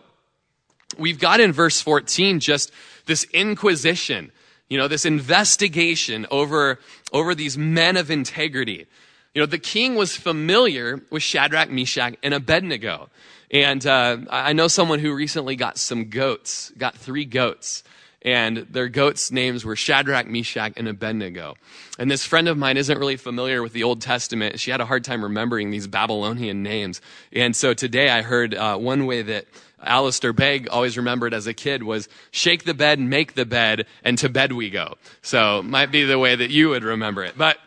[0.98, 2.72] we've got in verse 14 just
[3.06, 4.32] this inquisition,
[4.70, 6.80] you know, this investigation over,
[7.12, 8.86] over these men of integrity.
[9.34, 13.10] You know, the king was familiar with Shadrach, Meshach, and Abednego.
[13.50, 17.84] And uh, I know someone who recently got some goats, got three goats
[18.24, 21.56] and their goats' names were Shadrach, Meshach, and Abednego.
[21.98, 24.60] And this friend of mine isn't really familiar with the Old Testament.
[24.60, 27.02] She had a hard time remembering these Babylonian names.
[27.34, 29.46] And so today I heard uh, one way that
[29.84, 34.18] Alistair Begg always remembered as a kid was shake the bed, make the bed, and
[34.20, 34.96] to bed we go.
[35.22, 37.38] So might be the way that you would remember it.
[37.38, 37.58] But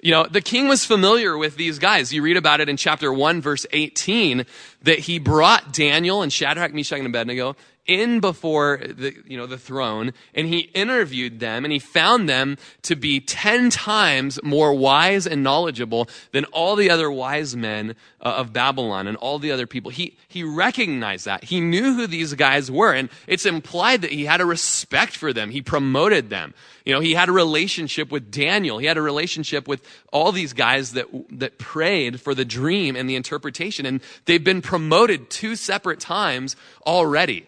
[0.00, 2.12] you know, the king was familiar with these guys.
[2.12, 4.44] You read about it in chapter 1, verse 18,
[4.82, 9.58] that he brought Daniel and Shadrach, Meshach, and Abednego in before the, you know, the
[9.58, 15.26] throne and he interviewed them and he found them to be 10 times more wise
[15.26, 19.66] and knowledgeable than all the other wise men uh, of Babylon and all the other
[19.66, 19.90] people.
[19.90, 21.44] He, he recognized that.
[21.44, 25.32] He knew who these guys were and it's implied that he had a respect for
[25.32, 25.50] them.
[25.50, 26.54] He promoted them.
[26.86, 28.78] You know, he had a relationship with Daniel.
[28.78, 31.06] He had a relationship with all these guys that,
[31.38, 36.56] that prayed for the dream and the interpretation and they've been promoted two separate times
[36.86, 37.46] already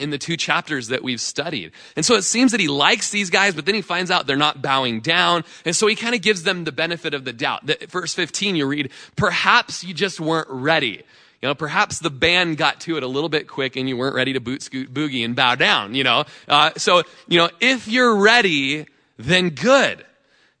[0.00, 1.72] in the two chapters that we've studied.
[1.96, 4.36] And so it seems that he likes these guys, but then he finds out they're
[4.36, 5.44] not bowing down.
[5.64, 7.66] And so he kind of gives them the benefit of the doubt.
[7.66, 11.02] That verse 15, you read, perhaps you just weren't ready.
[11.42, 14.14] You know, perhaps the band got to it a little bit quick and you weren't
[14.14, 16.24] ready to boot, scoot, boogie and bow down, you know.
[16.48, 18.86] Uh, so, you know, if you're ready,
[19.16, 20.04] then good.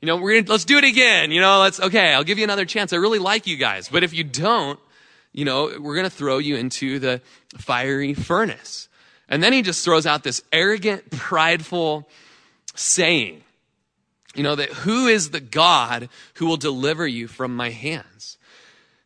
[0.00, 1.30] You know, we're gonna, let's do it again.
[1.30, 2.94] You know, let's, okay, I'll give you another chance.
[2.94, 3.90] I really like you guys.
[3.90, 4.80] But if you don't,
[5.32, 7.20] you know, we're going to throw you into the
[7.56, 8.88] fiery furnace.
[9.30, 12.08] And then he just throws out this arrogant, prideful
[12.74, 13.42] saying,
[14.34, 18.36] you know, that who is the God who will deliver you from my hands?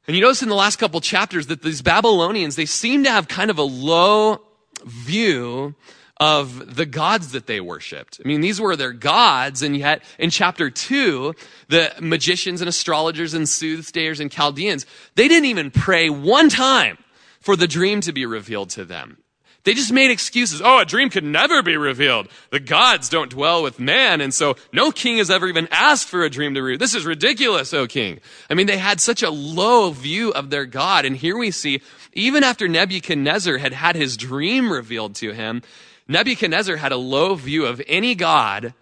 [0.07, 3.29] And you notice in the last couple chapters that these Babylonians, they seem to have
[3.29, 4.41] kind of a low
[4.85, 5.75] view
[6.19, 8.21] of the gods that they worshiped.
[8.25, 11.35] I mean, these were their gods, and yet in chapter two,
[11.69, 16.99] the magicians and astrologers and soothsayers and Chaldeans, they didn't even pray one time
[17.41, 19.19] for the dream to be revealed to them.
[19.65, 20.61] They just made excuses.
[20.63, 22.29] Oh, a dream could never be revealed.
[22.51, 26.23] The gods don't dwell with man, and so no king has ever even asked for
[26.23, 26.79] a dream to reveal.
[26.79, 28.21] This is ridiculous, O king.
[28.51, 31.81] I mean, they had such a low view of their God, and here we see,
[32.13, 35.63] even after Nebuchadnezzar had had his dream revealed to him,
[36.09, 38.75] Nebuchadnezzar had a low view of any God.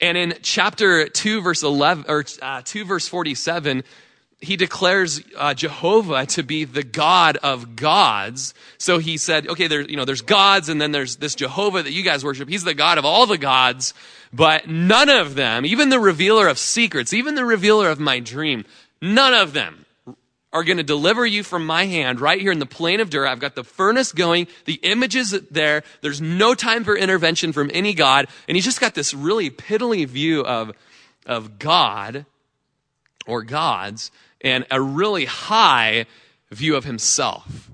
[0.00, 3.82] And in chapter 2 verse 11, or uh, 2 verse 47,
[4.44, 8.54] he declares uh, Jehovah to be the God of gods.
[8.78, 11.92] So he said, okay, there's, you know, there's gods and then there's this Jehovah that
[11.92, 12.48] you guys worship.
[12.48, 13.94] He's the God of all the gods,
[14.32, 18.64] but none of them, even the revealer of secrets, even the revealer of my dream,
[19.00, 19.84] none of them
[20.52, 23.30] are going to deliver you from my hand right here in the plain of Dura.
[23.30, 24.46] I've got the furnace going.
[24.66, 25.82] The image is there.
[26.00, 28.28] There's no time for intervention from any God.
[28.46, 30.70] And he's just got this really piddly view of,
[31.26, 32.24] of God
[33.26, 34.12] or gods
[34.44, 36.06] and a really high
[36.52, 37.70] view of himself.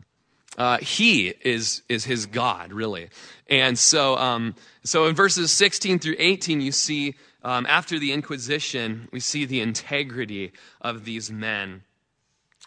[0.57, 3.09] Uh, he is, is his God, really.
[3.49, 4.55] And so, um,
[4.85, 9.61] so in verses 16 through 18, you see um, after the Inquisition, we see the
[9.61, 11.83] integrity of these men.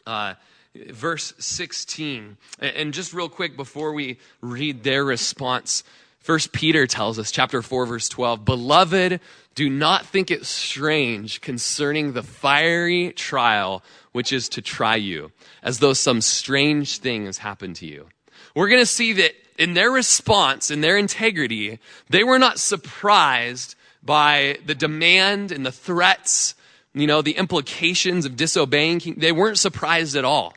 [0.06, 0.34] Uh,
[0.76, 2.38] verse 16.
[2.60, 5.84] And just real quick before we read their response,
[6.20, 9.20] First Peter tells us, chapter 4, verse 12, Beloved,
[9.56, 15.32] do not think it strange concerning the fiery trial which is to try you,
[15.62, 18.08] as though some strange thing has happened to you.
[18.56, 21.80] We're going to see that in their response, in their integrity,
[22.10, 26.56] they were not surprised by the demand and the threats,
[26.94, 29.16] you know, the implications of disobeying.
[29.18, 30.54] They weren't surprised at all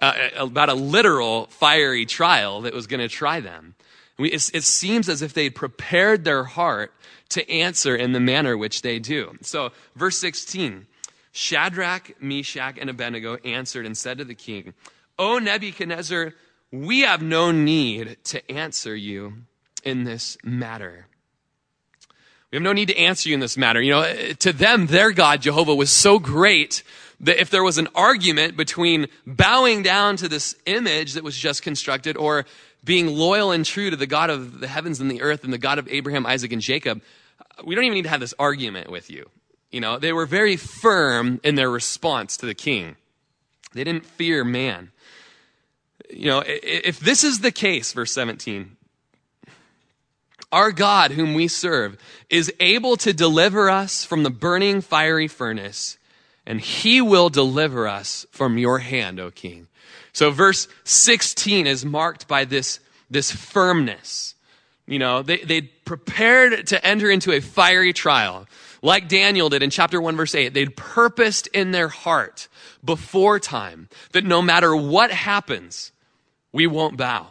[0.00, 3.74] uh, about a literal fiery trial that was going to try them.
[4.18, 6.92] It seems as if they'd prepared their heart
[7.30, 9.36] to answer in the manner which they do.
[9.42, 10.86] So, verse 16
[11.32, 14.74] Shadrach, Meshach, and Abednego answered and said to the king,
[15.18, 16.34] O Nebuchadnezzar,
[16.72, 19.34] we have no need to answer you
[19.84, 21.06] in this matter.
[22.50, 23.80] We have no need to answer you in this matter.
[23.80, 26.82] You know, to them, their God, Jehovah, was so great
[27.20, 31.62] that if there was an argument between bowing down to this image that was just
[31.62, 32.46] constructed or
[32.84, 35.58] being loyal and true to the God of the heavens and the earth and the
[35.58, 37.02] God of Abraham, Isaac, and Jacob,
[37.64, 39.28] we don't even need to have this argument with you.
[39.70, 42.96] You know, they were very firm in their response to the king.
[43.72, 44.92] They didn't fear man.
[46.10, 48.76] You know, if this is the case, verse 17,
[50.50, 51.98] our God, whom we serve,
[52.30, 55.98] is able to deliver us from the burning fiery furnace,
[56.46, 59.68] and he will deliver us from your hand, O king.
[60.14, 62.80] So verse 16 is marked by this,
[63.10, 64.34] this firmness.
[64.88, 68.46] You know, they, they prepared to enter into a fiery trial.
[68.80, 72.48] Like Daniel did in chapter 1, verse 8, they'd purposed in their heart
[72.82, 75.92] before time that no matter what happens,
[76.52, 77.26] we won't bow.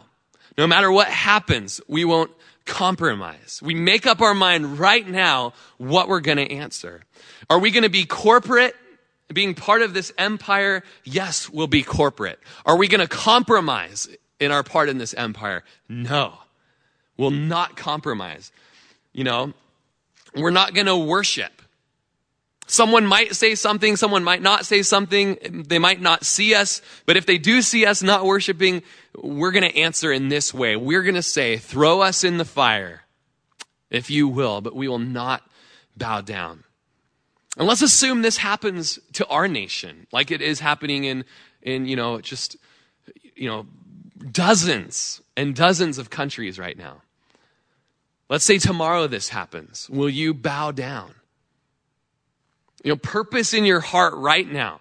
[0.56, 2.30] No matter what happens, we won't
[2.64, 3.60] compromise.
[3.60, 7.02] We make up our mind right now what we're going to answer.
[7.50, 8.76] Are we going to be corporate?
[9.32, 10.84] Being part of this empire?
[11.02, 12.38] Yes, we'll be corporate.
[12.64, 15.64] Are we going to compromise in our part in this empire?
[15.88, 16.38] No.
[17.18, 18.50] We'll not compromise.
[19.12, 19.52] You know,
[20.34, 21.52] we're not going to worship.
[22.66, 27.16] Someone might say something, someone might not say something, they might not see us, but
[27.16, 28.82] if they do see us not worshiping,
[29.16, 30.76] we're going to answer in this way.
[30.76, 33.04] We're going to say, throw us in the fire,
[33.90, 35.48] if you will, but we will not
[35.96, 36.62] bow down.
[37.56, 41.24] And let's assume this happens to our nation, like it is happening in,
[41.62, 42.58] in, you know, just,
[43.34, 43.66] you know,
[44.30, 47.00] dozens and dozens of countries right now.
[48.28, 49.88] Let's say tomorrow this happens.
[49.88, 51.14] Will you bow down?
[52.84, 54.80] You know, purpose in your heart right now.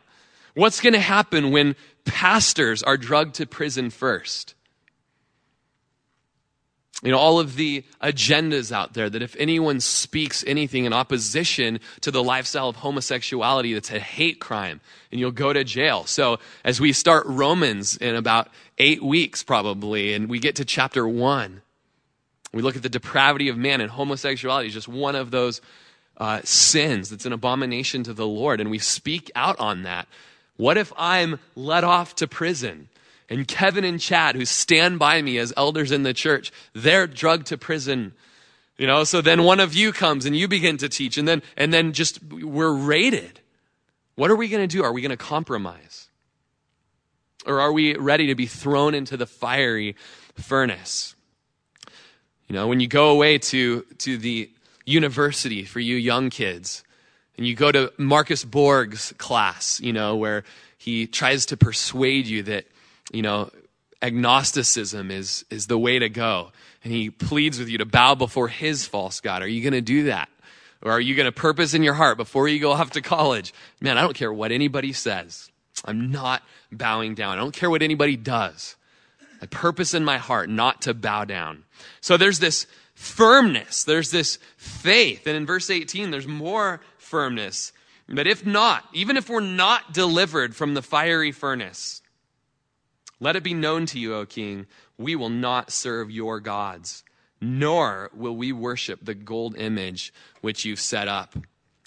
[0.53, 4.55] What's going to happen when pastors are drugged to prison first?
[7.03, 11.79] You know, all of the agendas out there that if anyone speaks anything in opposition
[12.01, 14.81] to the lifestyle of homosexuality, that's a hate crime
[15.11, 16.05] and you'll go to jail.
[16.05, 21.07] So as we start Romans in about eight weeks probably, and we get to chapter
[21.07, 21.61] one,
[22.53, 25.61] we look at the depravity of man and homosexuality is just one of those
[26.17, 30.07] uh, sins that's an abomination to the Lord, and we speak out on that.
[30.55, 32.89] What if I'm let off to prison?
[33.29, 37.47] And Kevin and Chad, who stand by me as elders in the church, they're drugged
[37.47, 38.13] to prison.
[38.77, 41.43] You know, so then one of you comes and you begin to teach, and then
[41.55, 43.41] and then just we're raided.
[44.15, 44.83] What are we going to do?
[44.83, 46.07] Are we going to compromise?
[47.45, 49.95] Or are we ready to be thrown into the fiery
[50.35, 51.15] furnace?
[52.47, 54.49] You know, when you go away to, to the
[54.87, 56.83] university for you young kids.
[57.37, 60.43] And you go to Marcus Borg's class, you know, where
[60.79, 62.65] he tries to persuade you that,
[63.11, 63.51] you know,
[64.01, 66.51] agnosticism is, is the way to go.
[66.83, 69.43] And he pleads with you to bow before his false God.
[69.43, 70.29] Are you going to do that?
[70.81, 73.53] Or are you going to purpose in your heart before you go off to college?
[73.81, 75.51] Man, I don't care what anybody says.
[75.85, 76.41] I'm not
[76.71, 77.37] bowing down.
[77.37, 78.75] I don't care what anybody does.
[79.41, 81.63] I purpose in my heart not to bow down.
[82.01, 83.83] So there's this firmness.
[83.83, 85.27] There's this faith.
[85.27, 87.71] And in verse 18, there's more firmness.
[88.09, 92.01] But if not, even if we're not delivered from the fiery furnace,
[93.19, 94.65] let it be known to you, O king,
[94.97, 97.03] we will not serve your gods,
[97.41, 101.35] nor will we worship the gold image which you've set up.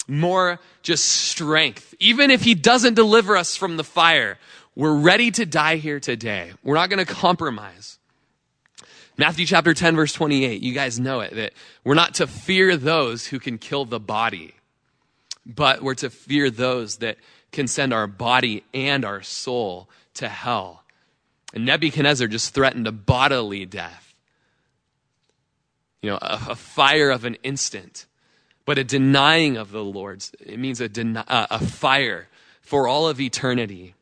[0.07, 1.93] More just strength.
[1.99, 4.37] Even if he doesn't deliver us from the fire,
[4.75, 6.51] we're ready to die here today.
[6.63, 7.99] We're not going to compromise.
[9.17, 11.53] Matthew chapter 10, verse 28, you guys know it, that
[11.83, 14.55] we're not to fear those who can kill the body,
[15.45, 17.17] but we're to fear those that
[17.51, 20.83] can send our body and our soul to hell.
[21.53, 24.15] And Nebuchadnezzar just threatened a bodily death.
[26.01, 28.05] You know, a, a fire of an instant,
[28.65, 30.31] but a denying of the Lord's.
[30.39, 30.89] It means a,
[31.27, 32.27] a fire
[32.61, 33.93] for all of eternity.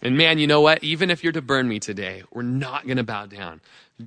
[0.00, 0.84] And man, you know what?
[0.84, 3.60] Even if you're to burn me today, we're not going to bow down.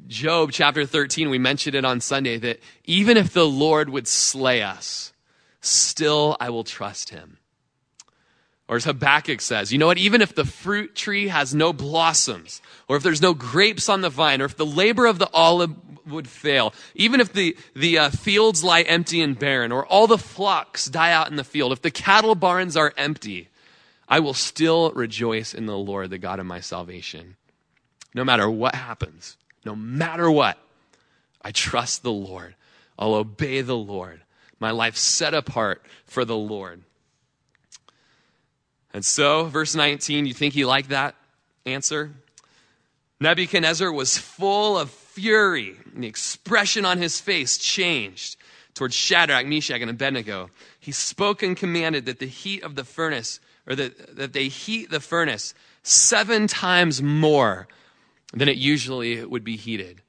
[0.08, 4.62] Job chapter 13, we mentioned it on Sunday that even if the Lord would slay
[4.62, 5.12] us,
[5.60, 7.38] still I will trust him.
[8.70, 9.98] Or as Habakkuk says, you know what?
[9.98, 14.10] Even if the fruit tree has no blossoms, or if there's no grapes on the
[14.10, 15.76] vine, or if the labor of the olive
[16.08, 20.18] would fail, even if the, the uh, fields lie empty and barren, or all the
[20.18, 23.50] flocks die out in the field, if the cattle barns are empty,
[24.12, 27.38] I will still rejoice in the Lord, the God of my salvation.
[28.14, 30.58] No matter what happens, no matter what,
[31.42, 32.56] I trust the Lord.
[33.00, 34.20] I'll obey the Lord.
[34.60, 36.82] My life set apart for the Lord.
[38.94, 41.16] And so, verse 19, you think he liked that
[41.66, 42.12] answer?
[43.22, 48.36] Nebuchadnezzar was full of fury, and the expression on his face changed
[48.74, 50.50] towards Shadrach, Meshach, and Abednego.
[50.80, 54.90] He spoke and commanded that the heat of the furnace or that, that they heat
[54.90, 55.54] the furnace
[55.84, 57.68] seven times more
[58.34, 60.02] than it usually would be heated.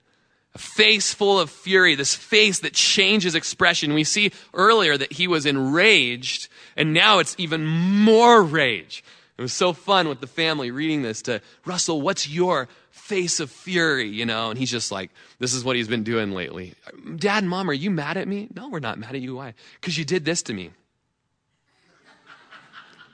[0.54, 3.94] A face full of fury, this face that changes expression.
[3.94, 9.02] We see earlier that he was enraged, and now it's even more rage.
[9.38, 13.50] It was so fun with the family reading this to Russell, what's your face of
[13.50, 14.50] fury, you know?
[14.50, 16.74] And he's just like, this is what he's been doing lately.
[17.16, 18.48] Dad, mom, are you mad at me?
[18.54, 19.36] No, we're not mad at you.
[19.36, 19.54] Why?
[19.80, 20.70] Because you did this to me.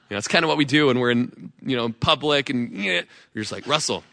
[0.08, 3.04] You know, kind of what we do when we're in, you know, public and you're
[3.36, 4.04] just like, Russell.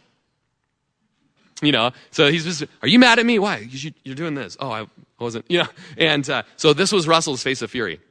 [1.62, 3.40] You know, so he's just, are you mad at me?
[3.40, 3.60] Why?
[3.60, 4.58] Because you, are doing this.
[4.60, 4.88] Oh, I
[5.20, 5.68] wasn't, you know.
[5.98, 8.02] And uh, so this was Russell's face of fury.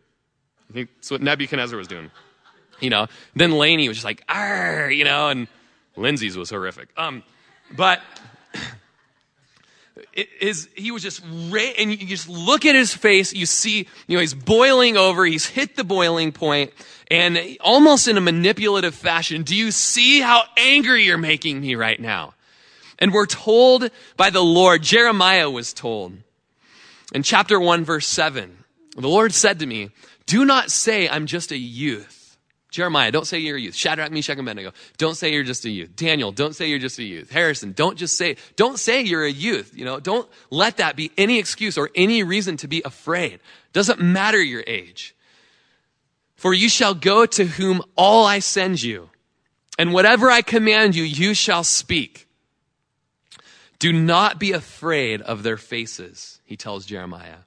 [0.71, 2.11] I think that's what Nebuchadnezzar was doing.
[2.81, 3.07] You know,
[3.37, 5.47] then Laney was just like, ah, you know, and
[5.97, 6.89] Lindsay's was horrific.
[6.97, 7.23] Um,
[7.77, 8.01] but
[10.41, 14.21] is he was just and you just look at his face you see you know
[14.21, 16.73] he's boiling over he's hit the boiling point
[17.11, 19.43] and almost in a manipulative fashion.
[19.43, 22.35] Do you see how angry you're making me right now?
[22.99, 26.15] And we're told by the lord jeremiah was told
[27.13, 28.65] in chapter 1 verse 7
[28.97, 29.91] the lord said to me
[30.27, 32.24] do not say i'm just a youth
[32.75, 33.77] Jeremiah, don't say you're a youth.
[33.77, 35.95] Shadrach, Meshach, and Abednego, don't say you're just a youth.
[35.95, 37.31] Daniel, don't say you're just a youth.
[37.31, 39.73] Harrison, don't just say, don't say you're a youth.
[39.77, 43.39] You know, don't let that be any excuse or any reason to be afraid.
[43.73, 45.15] Doesn't matter your age.
[46.35, 49.09] For you shall go to whom all I send you,
[49.79, 52.27] and whatever I command you, you shall speak.
[53.79, 57.47] Do not be afraid of their faces, he tells Jeremiah.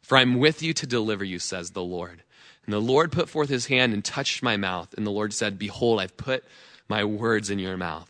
[0.00, 2.22] For I'm with you to deliver you, says the Lord.
[2.70, 4.94] And the Lord put forth his hand and touched my mouth.
[4.96, 6.44] And the Lord said, Behold, I've put
[6.86, 8.08] my words in your mouth.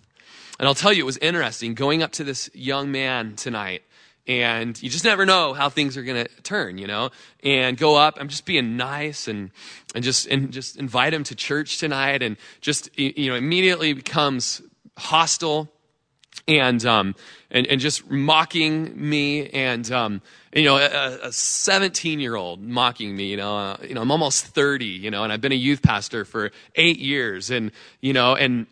[0.58, 3.84] And I'll tell you, it was interesting going up to this young man tonight.
[4.26, 7.08] And you just never know how things are going to turn, you know?
[7.42, 9.50] And go up, I'm just being nice and,
[9.94, 14.60] and just, and just invite him to church tonight and just, you know, immediately becomes
[14.98, 15.70] hostile
[16.46, 17.14] and, um,
[17.50, 20.22] and, and just mocking me and, um,
[20.52, 24.46] you know, a 17 year old mocking me, you know, uh, you know, I'm almost
[24.46, 27.70] 30, you know, and I've been a youth pastor for eight years and,
[28.00, 28.66] you know, and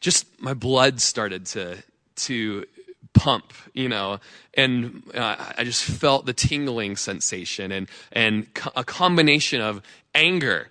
[0.00, 1.78] just my blood started to,
[2.16, 2.66] to
[3.14, 4.20] pump, you know,
[4.54, 9.82] and uh, I just felt the tingling sensation and, and co- a combination of
[10.14, 10.68] anger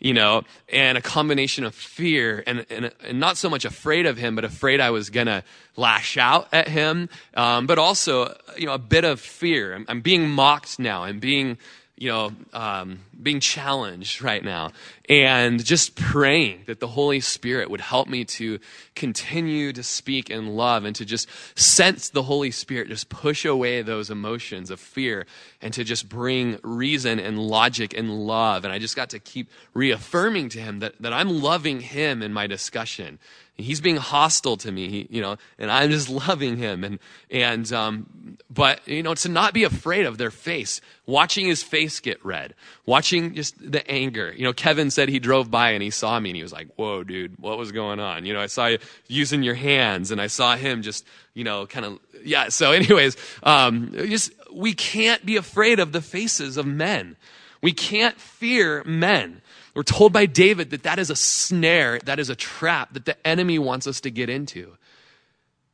[0.00, 0.42] you know,
[0.72, 4.44] and a combination of fear and, and, and, not so much afraid of him, but
[4.44, 5.44] afraid I was going to
[5.76, 9.74] lash out at him, um, but also, you know, a bit of fear.
[9.74, 11.04] I'm, I'm being mocked now.
[11.04, 11.58] I'm being
[12.00, 14.72] you know, um, being challenged right now
[15.06, 18.58] and just praying that the Holy Spirit would help me to
[18.94, 21.28] continue to speak in love and to just
[21.58, 25.26] sense the Holy Spirit just push away those emotions of fear
[25.60, 28.64] and to just bring reason and logic and love.
[28.64, 32.32] And I just got to keep reaffirming to him that, that I'm loving him in
[32.32, 33.18] my discussion
[33.62, 36.84] he's being hostile to me, he, you know, and I'm just loving him.
[36.84, 36.98] And,
[37.30, 42.00] and, um, but, you know, to not be afraid of their face, watching his face
[42.00, 42.54] get red,
[42.86, 44.32] watching just the anger.
[44.36, 46.68] You know, Kevin said he drove by and he saw me and he was like,
[46.76, 48.26] whoa, dude, what was going on?
[48.26, 51.66] You know, I saw you using your hands and I saw him just, you know,
[51.66, 52.48] kind of, yeah.
[52.48, 57.16] So anyways, um, just, we can't be afraid of the faces of men.
[57.62, 59.42] We can't fear men.
[59.74, 63.26] We're told by David that that is a snare, that is a trap that the
[63.26, 64.76] enemy wants us to get into.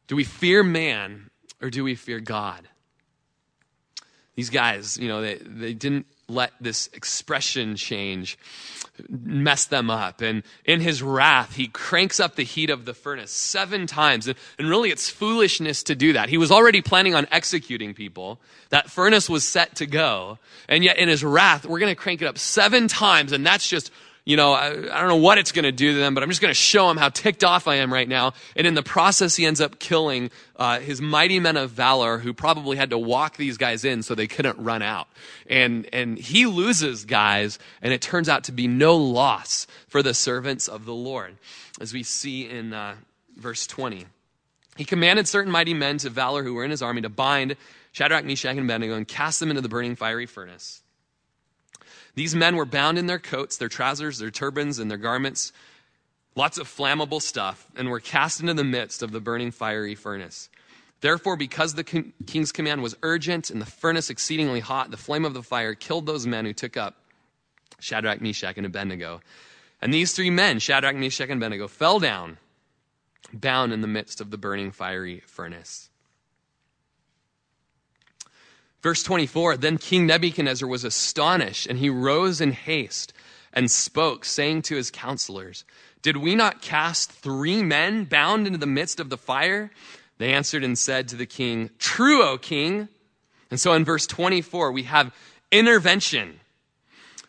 [0.07, 1.31] Do we fear man
[1.61, 2.69] or do we fear God?
[4.35, 8.39] These guys, you know, they, they didn't let this expression change
[9.09, 10.21] mess them up.
[10.21, 14.27] And in his wrath, he cranks up the heat of the furnace seven times.
[14.27, 14.37] And,
[14.69, 16.29] really, it's foolishness to do that.
[16.29, 18.41] He was already planning on executing people.
[18.71, 20.39] That furnace was set to go.
[20.69, 23.33] And yet, in his wrath, we're going to crank it up seven times.
[23.33, 23.93] And that's just
[24.27, 26.29] you know, I, I don't know what it's going to do to them, but I'm
[26.29, 28.35] just going to show them how ticked off I am right now.
[28.57, 32.35] And in the process, he ends up killing uh, his mighty men of valor who
[32.35, 35.07] probably had to walk these guys in so they couldn't run out.
[35.49, 40.13] And, and he loses guys, and it turns out to be no loss for the
[40.13, 41.37] servants of the Lord,
[41.81, 42.97] as we see in uh,
[43.37, 44.07] verse 20.
[44.77, 47.55] He commanded certain mighty men to valor who were in his army to bind
[47.93, 50.83] Shadrach, Meshach, and Abednego and cast them into the burning fiery furnace.
[52.17, 55.53] These men were bound in their coats, their trousers, their turbans, and their garments,
[56.35, 60.49] lots of flammable stuff, and were cast into the midst of the burning fiery furnace.
[61.03, 65.35] Therefore, because the king's command was urgent and the furnace exceedingly hot, the flame of
[65.35, 66.97] the fire killed those men who took up
[67.79, 69.21] Shadrach, Meshach, and Abednego.
[69.83, 72.39] And these three men, Shadrach, Meshach, and Abednego, fell down,
[73.31, 75.91] bound in the midst of the burning fiery furnace.
[78.87, 83.13] Verse 24 Then King Nebuchadnezzar was astonished, and he rose in haste
[83.53, 85.65] and spoke, saying to his counselors,
[86.03, 89.73] Did we not cast three men bound into the midst of the fire?
[90.19, 92.87] They answered and said to the king, True, O king.
[93.51, 95.13] And so in verse 24, we have
[95.51, 96.39] intervention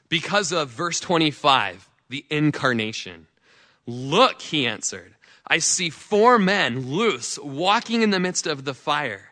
[0.10, 3.26] because of verse 25, the incarnation.
[3.88, 5.16] Look, he answered,
[5.47, 9.32] I see four men loose walking in the midst of the fire,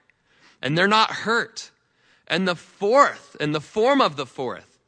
[0.59, 1.69] and they're not hurt
[2.27, 4.79] and the fourth, and the form of the fourth,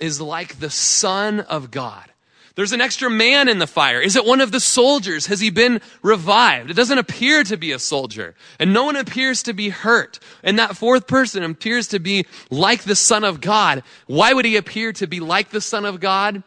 [0.00, 2.10] is like the Son of God.
[2.54, 4.00] There's an extra man in the fire.
[4.00, 5.26] Is it one of the soldiers?
[5.26, 6.70] Has he been revived?
[6.70, 8.34] It doesn't appear to be a soldier.
[8.58, 10.18] And no one appears to be hurt.
[10.42, 13.82] And that fourth person appears to be like the Son of God.
[14.06, 16.42] Why would he appear to be like the Son of God?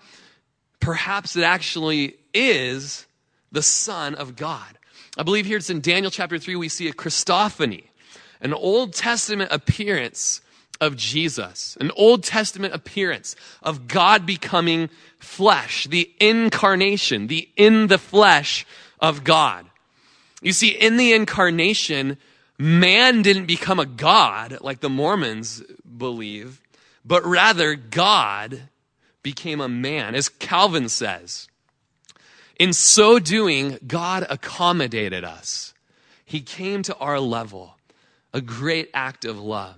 [0.80, 3.06] Perhaps it actually is
[3.52, 4.80] the Son of God.
[5.16, 7.89] I believe here it's in Daniel chapter 3, we see a Christophany
[8.42, 10.42] an Old Testament appearance
[10.82, 17.98] of Jesus, an Old Testament appearance of God becoming flesh, the incarnation, the in the
[17.98, 18.66] flesh
[19.00, 19.66] of God.
[20.42, 22.18] You see, in the incarnation,
[22.58, 25.62] man didn't become a God like the Mormons
[25.98, 26.62] believe,
[27.04, 28.70] but rather God
[29.22, 31.50] became a man, as Calvin says.
[32.58, 35.74] In so doing, God accommodated us.
[36.24, 37.79] He came to our level
[38.34, 39.76] a great act of love.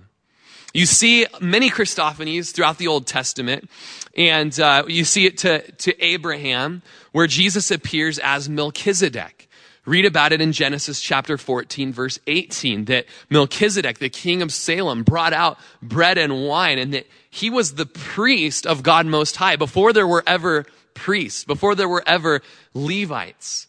[0.74, 3.68] You see many Christophanies throughout the Old Testament,
[4.16, 6.82] and uh, you see it to, to Abraham,
[7.12, 9.50] where Jesus appears as Melchizedek.
[9.84, 15.02] Read about it in Genesis chapter 14, verse 18, that Melchizedek, the king of Salem,
[15.02, 19.56] brought out bread and wine, and that he was the priest of God Most High
[19.56, 22.40] before there were ever priests, before there were ever
[22.72, 23.66] Levites.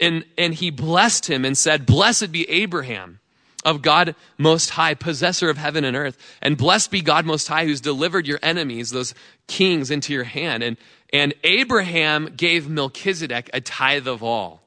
[0.00, 3.18] And, and he blessed him and said, Blessed be Abraham
[3.66, 6.16] of God Most High, possessor of heaven and earth.
[6.40, 9.12] And blessed be God Most High, who's delivered your enemies, those
[9.48, 10.62] kings, into your hand.
[10.62, 10.76] And,
[11.12, 14.62] and Abraham gave Melchizedek a tithe of all.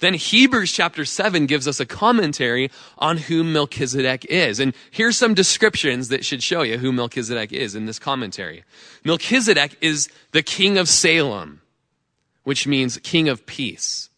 [0.00, 4.58] Then Hebrews chapter 7 gives us a commentary on who Melchizedek is.
[4.58, 8.64] And here's some descriptions that should show you who Melchizedek is in this commentary.
[9.04, 11.60] Melchizedek is the king of Salem,
[12.42, 14.10] which means king of peace.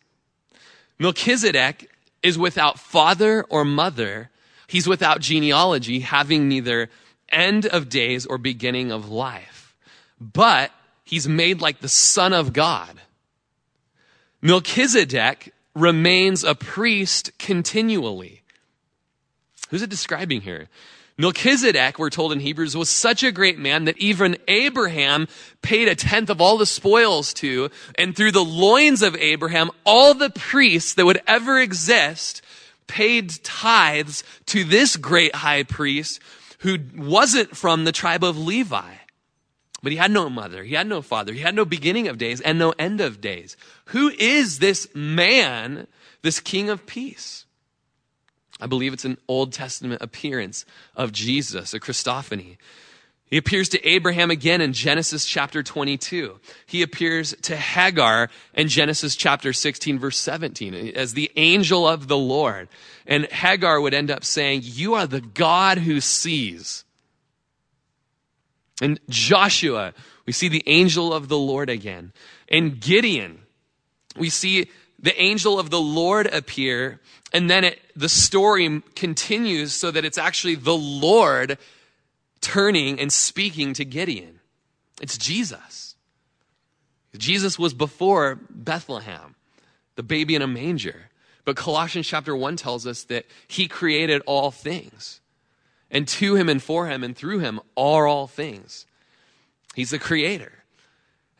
[0.98, 1.90] Melchizedek
[2.26, 4.30] is without father or mother.
[4.66, 6.90] He's without genealogy, having neither
[7.28, 9.76] end of days or beginning of life.
[10.20, 10.72] But
[11.04, 13.00] he's made like the Son of God.
[14.42, 18.42] Melchizedek remains a priest continually.
[19.70, 20.68] Who's it describing here?
[21.18, 25.28] Melchizedek, we're told in Hebrews, was such a great man that even Abraham
[25.62, 30.12] paid a tenth of all the spoils to, and through the loins of Abraham, all
[30.12, 32.42] the priests that would ever exist
[32.86, 36.20] paid tithes to this great high priest
[36.60, 38.94] who wasn't from the tribe of Levi.
[39.82, 42.42] But he had no mother, he had no father, he had no beginning of days
[42.42, 43.56] and no end of days.
[43.86, 45.86] Who is this man,
[46.20, 47.45] this king of peace?
[48.60, 52.56] I believe it's an Old Testament appearance of Jesus, a Christophany.
[53.28, 56.38] He appears to Abraham again in Genesis chapter 22.
[56.64, 62.16] He appears to Hagar in Genesis chapter 16 verse 17 as the angel of the
[62.16, 62.68] Lord.
[63.04, 66.84] And Hagar would end up saying, you are the God who sees.
[68.80, 69.92] And Joshua
[70.26, 72.12] We see the angel of the Lord again.
[72.48, 73.40] In Gideon,
[74.16, 77.00] we see the angel of the Lord appear,
[77.32, 81.58] and then it, the story continues so that it's actually the Lord
[82.40, 84.40] turning and speaking to Gideon.
[85.00, 85.94] It's Jesus.
[87.16, 89.34] Jesus was before Bethlehem,
[89.94, 91.10] the baby in a manger.
[91.46, 95.20] But Colossians chapter 1 tells us that he created all things.
[95.90, 98.86] And to him and for him and through him are all things.
[99.74, 100.52] He's the creator.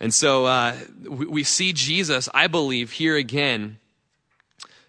[0.00, 0.76] And so uh,
[1.08, 3.78] we, we, see Jesus, I believe, here again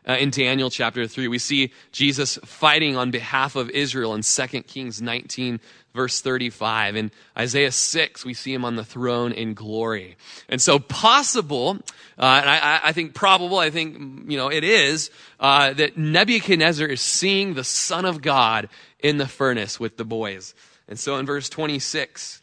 [0.08, 1.28] uh, in Daniel chapter 3.
[1.28, 5.60] We see Jesus fighting on behalf of Israel in 2 Kings 19,
[5.94, 6.96] verse 35.
[6.96, 10.16] In Isaiah 6, we see him on the throne in glory.
[10.48, 11.78] And so possible,
[12.18, 16.88] uh, and I, I, think probable, I think, you know, it is, uh, that Nebuchadnezzar
[16.88, 20.56] is seeing the Son of God in the furnace with the boys.
[20.88, 22.42] And so in verse 26,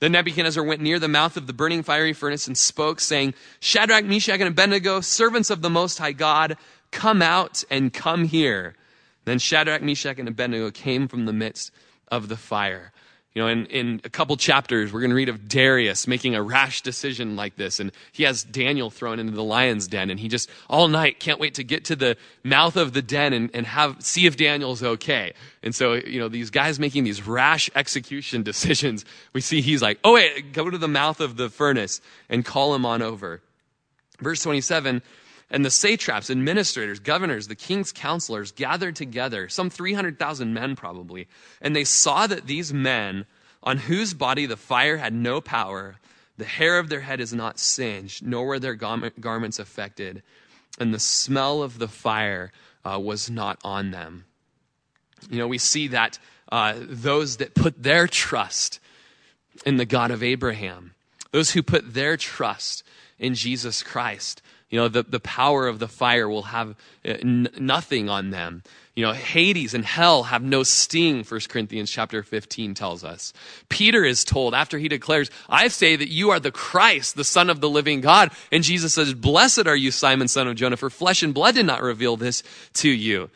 [0.00, 4.04] then Nebuchadnezzar went near the mouth of the burning fiery furnace and spoke, saying, Shadrach,
[4.04, 6.56] Meshach, and Abednego, servants of the Most High God,
[6.90, 8.74] come out and come here.
[9.26, 11.70] Then Shadrach, Meshach, and Abednego came from the midst
[12.08, 12.92] of the fire.
[13.34, 16.42] You know, in, in a couple chapters, we're going to read of Darius making a
[16.42, 17.78] rash decision like this.
[17.78, 20.10] And he has Daniel thrown into the lion's den.
[20.10, 23.32] And he just, all night, can't wait to get to the mouth of the den
[23.32, 25.32] and, and have, see if Daniel's okay.
[25.62, 30.00] And so, you know, these guys making these rash execution decisions, we see he's like,
[30.02, 33.40] oh, wait, go to the mouth of the furnace and call him on over.
[34.18, 35.02] Verse 27
[35.50, 41.26] and the satraps, administrators, governors, the king's counselors gathered together, some 300,000 men probably,
[41.60, 43.26] and they saw that these men,
[43.62, 45.96] on whose body the fire had no power,
[46.38, 50.22] the hair of their head is not singed, nor were their garments affected,
[50.78, 52.52] and the smell of the fire
[52.84, 54.24] uh, was not on them.
[55.28, 56.18] You know, we see that
[56.50, 58.80] uh, those that put their trust
[59.66, 60.94] in the God of Abraham,
[61.32, 62.82] those who put their trust
[63.18, 64.40] in Jesus Christ,
[64.70, 66.70] you know, the, the power of the fire will have
[67.04, 68.62] uh, n- nothing on them.
[68.94, 73.32] You know, Hades and hell have no sting, 1 Corinthians chapter 15 tells us.
[73.68, 77.50] Peter is told after he declares, I say that you are the Christ, the Son
[77.50, 78.30] of the living God.
[78.52, 81.66] And Jesus says, Blessed are you, Simon, son of Jonah, for flesh and blood did
[81.66, 82.42] not reveal this
[82.74, 83.30] to you.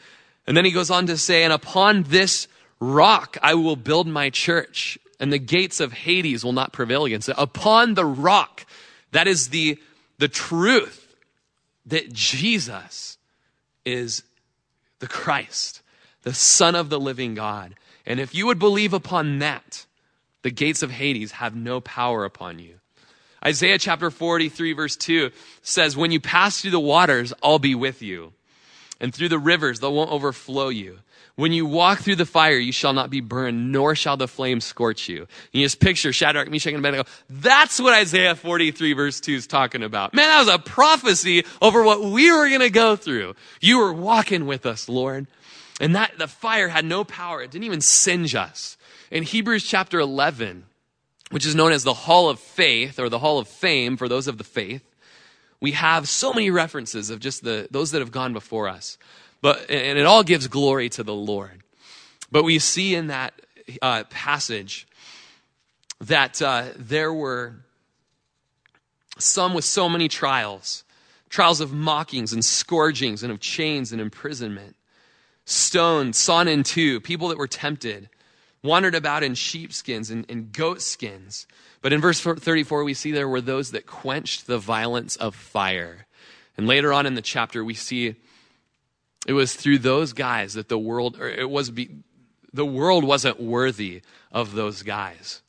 [0.46, 2.46] And then he goes on to say, And upon this
[2.78, 7.28] rock I will build my church, and the gates of Hades will not prevail against
[7.28, 7.36] it.
[7.38, 8.66] Upon the rock,
[9.10, 9.78] that is the,
[10.18, 11.03] the truth
[11.86, 13.18] that Jesus
[13.84, 14.22] is
[15.00, 15.82] the Christ,
[16.22, 17.74] the Son of the living God.
[18.06, 19.86] And if you would believe upon that,
[20.42, 22.74] the gates of Hades have no power upon you.
[23.44, 25.30] Isaiah chapter 43, verse 2
[25.62, 28.32] says, When you pass through the waters, I'll be with you.
[29.00, 31.00] And through the rivers, they won't overflow you.
[31.36, 34.60] When you walk through the fire, you shall not be burned, nor shall the flame
[34.60, 35.22] scorch you.
[35.22, 37.08] And you just picture Shadrach, Meshach, and Abednego.
[37.28, 40.14] That's what Isaiah 43 verse 2 is talking about.
[40.14, 43.34] Man, that was a prophecy over what we were going to go through.
[43.60, 45.26] You were walking with us, Lord.
[45.80, 47.42] And that, the fire had no power.
[47.42, 48.76] It didn't even singe us.
[49.10, 50.64] In Hebrews chapter 11,
[51.30, 54.28] which is known as the Hall of Faith or the Hall of Fame for those
[54.28, 54.82] of the faith,
[55.60, 58.98] we have so many references of just the, those that have gone before us.
[59.44, 61.62] But, and it all gives glory to the Lord.
[62.32, 63.34] But we see in that
[63.82, 64.88] uh, passage
[66.00, 67.56] that uh, there were
[69.18, 70.82] some with so many trials
[71.28, 74.76] trials of mockings and scourgings and of chains and imprisonment,
[75.44, 78.08] stoned, sawn in two, people that were tempted,
[78.62, 81.46] wandered about in sheepskins and, and goat skins.
[81.82, 86.06] But in verse 34, we see there were those that quenched the violence of fire.
[86.56, 88.14] And later on in the chapter, we see
[89.26, 91.90] it was through those guys that the world, or it was, be,
[92.52, 95.42] the world wasn't worthy of those guys.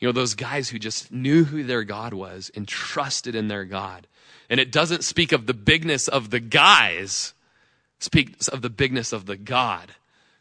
[0.00, 3.64] You know, those guys who just knew who their God was and trusted in their
[3.64, 4.06] God.
[4.50, 7.34] And it doesn't speak of the bigness of the guys,
[8.00, 9.92] speaks of the bigness of the God.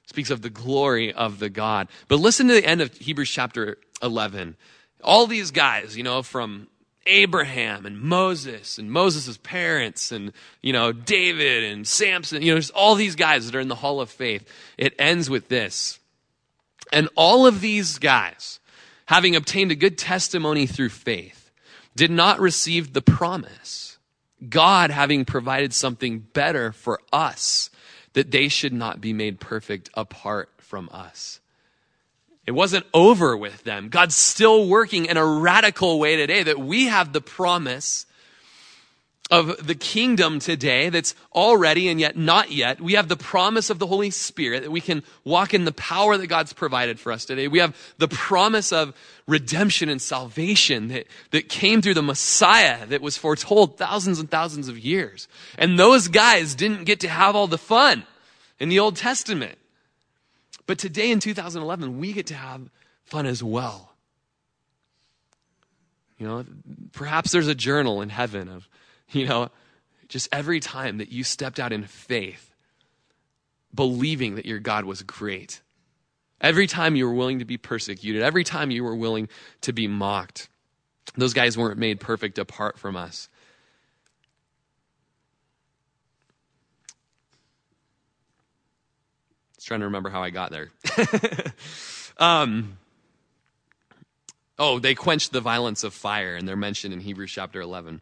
[0.08, 1.88] Speaks of the glory of the God.
[2.10, 4.58] But listen to the end of Hebrews chapter 11.
[5.04, 6.68] All these guys, you know, from
[7.06, 12.70] Abraham and Moses and Moses' parents and, you know, David and Samson, you know, there's
[12.70, 14.48] all these guys that are in the hall of faith.
[14.78, 16.00] It ends with this.
[16.94, 18.60] And all of these guys,
[19.06, 21.52] having obtained a good testimony through faith,
[21.96, 23.98] did not receive the promise.
[24.48, 27.70] God having provided something better for us,
[28.14, 31.40] that they should not be made perfect apart from us.
[32.52, 33.88] It wasn't over with them.
[33.88, 38.06] God's still working in a radical way today that we have the promise
[39.30, 42.82] of the kingdom today that's already and yet not yet.
[42.82, 46.18] We have the promise of the Holy Spirit that we can walk in the power
[46.18, 47.48] that God's provided for us today.
[47.48, 48.94] We have the promise of
[49.28, 54.68] redemption and salvation that, that came through the Messiah that was foretold thousands and thousands
[54.68, 55.30] of years.
[55.58, 58.04] And those guys didn't get to have all the fun
[58.60, 59.58] in the Old Testament.
[60.68, 62.70] But today in 2011, we get to have
[63.04, 63.94] fun as well.
[66.18, 66.46] You know,
[66.92, 68.70] perhaps there's a journal in heaven of
[69.12, 69.50] you know,
[70.08, 72.54] just every time that you stepped out in faith,
[73.74, 75.62] believing that your God was great,
[76.40, 79.30] every time you were willing to be persecuted, every time you were willing
[79.62, 80.50] to be mocked,
[81.16, 83.30] those guys weren't made perfect apart from us.
[89.51, 90.70] I was trying to remember how I got there.
[92.18, 92.80] um,
[94.58, 98.02] oh, they quenched the violence of fire, and they're mentioned in Hebrews chapter 11.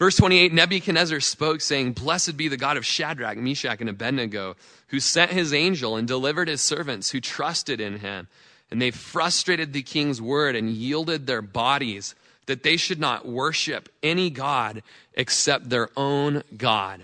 [0.00, 4.56] Verse 28 Nebuchadnezzar spoke, saying, Blessed be the God of Shadrach, Meshach, and Abednego,
[4.88, 8.26] who sent his angel and delivered his servants who trusted in him.
[8.72, 13.88] And they frustrated the king's word and yielded their bodies that they should not worship
[14.02, 14.82] any God
[15.14, 17.02] except their own God.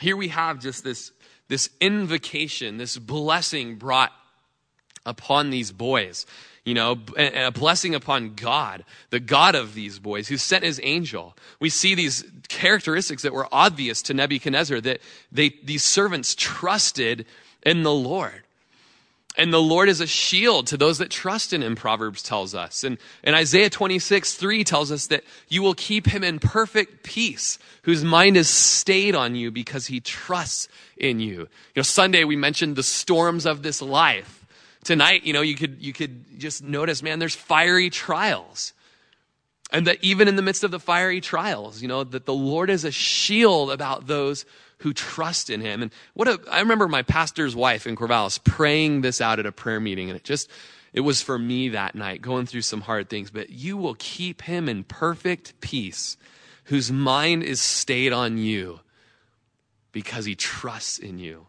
[0.00, 1.10] Here we have just this,
[1.48, 4.12] this invocation, this blessing brought
[5.04, 6.26] upon these boys
[6.66, 11.36] you know, a blessing upon God, the God of these boys, who sent his angel.
[11.60, 17.24] We see these characteristics that were obvious to Nebuchadnezzar that they, these servants trusted
[17.62, 18.42] in the Lord.
[19.38, 22.84] And the Lord is a shield to those that trust in him, Proverbs tells us.
[22.84, 27.58] And, and Isaiah 26, 3 tells us that you will keep him in perfect peace,
[27.82, 31.40] whose mind is stayed on you because he trusts in you.
[31.40, 34.36] You know, Sunday we mentioned the storms of this life
[34.86, 38.72] tonight, you know, you could, you could just notice, man, there's fiery trials.
[39.72, 42.70] And that even in the midst of the fiery trials, you know, that the Lord
[42.70, 44.46] is a shield about those
[44.78, 45.82] who trust in him.
[45.82, 49.52] And what a, I remember my pastor's wife in Corvallis praying this out at a
[49.52, 50.10] prayer meeting.
[50.10, 50.50] And it just,
[50.92, 53.30] it was for me that night, going through some hard things.
[53.30, 56.16] But you will keep him in perfect peace,
[56.64, 58.80] whose mind is stayed on you
[59.92, 61.46] because he trusts in you.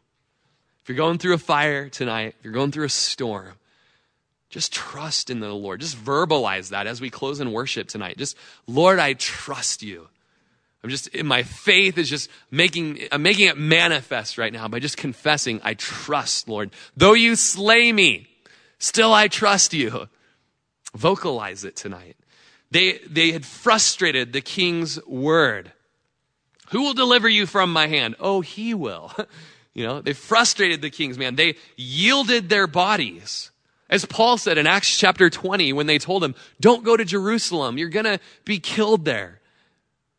[0.81, 3.55] If you're going through a fire tonight, if you're going through a storm,
[4.49, 5.81] just trust in the Lord.
[5.81, 8.17] Just verbalize that as we close in worship tonight.
[8.17, 10.07] Just, Lord, I trust you.
[10.83, 14.79] I'm just, in my faith is just making, I'm making it manifest right now by
[14.79, 16.71] just confessing, I trust, Lord.
[16.95, 18.27] Though you slay me,
[18.79, 20.07] still I trust you.
[20.95, 22.15] Vocalize it tonight.
[22.71, 25.71] They, they had frustrated the king's word.
[26.69, 28.15] Who will deliver you from my hand?
[28.19, 29.13] Oh, he will.
[29.77, 31.35] You know, they frustrated the kings, man.
[31.35, 33.51] They yielded their bodies.
[33.91, 37.77] As Paul said in Acts chapter 20, when they told him, don't go to Jerusalem,
[37.77, 39.39] you're going to be killed there.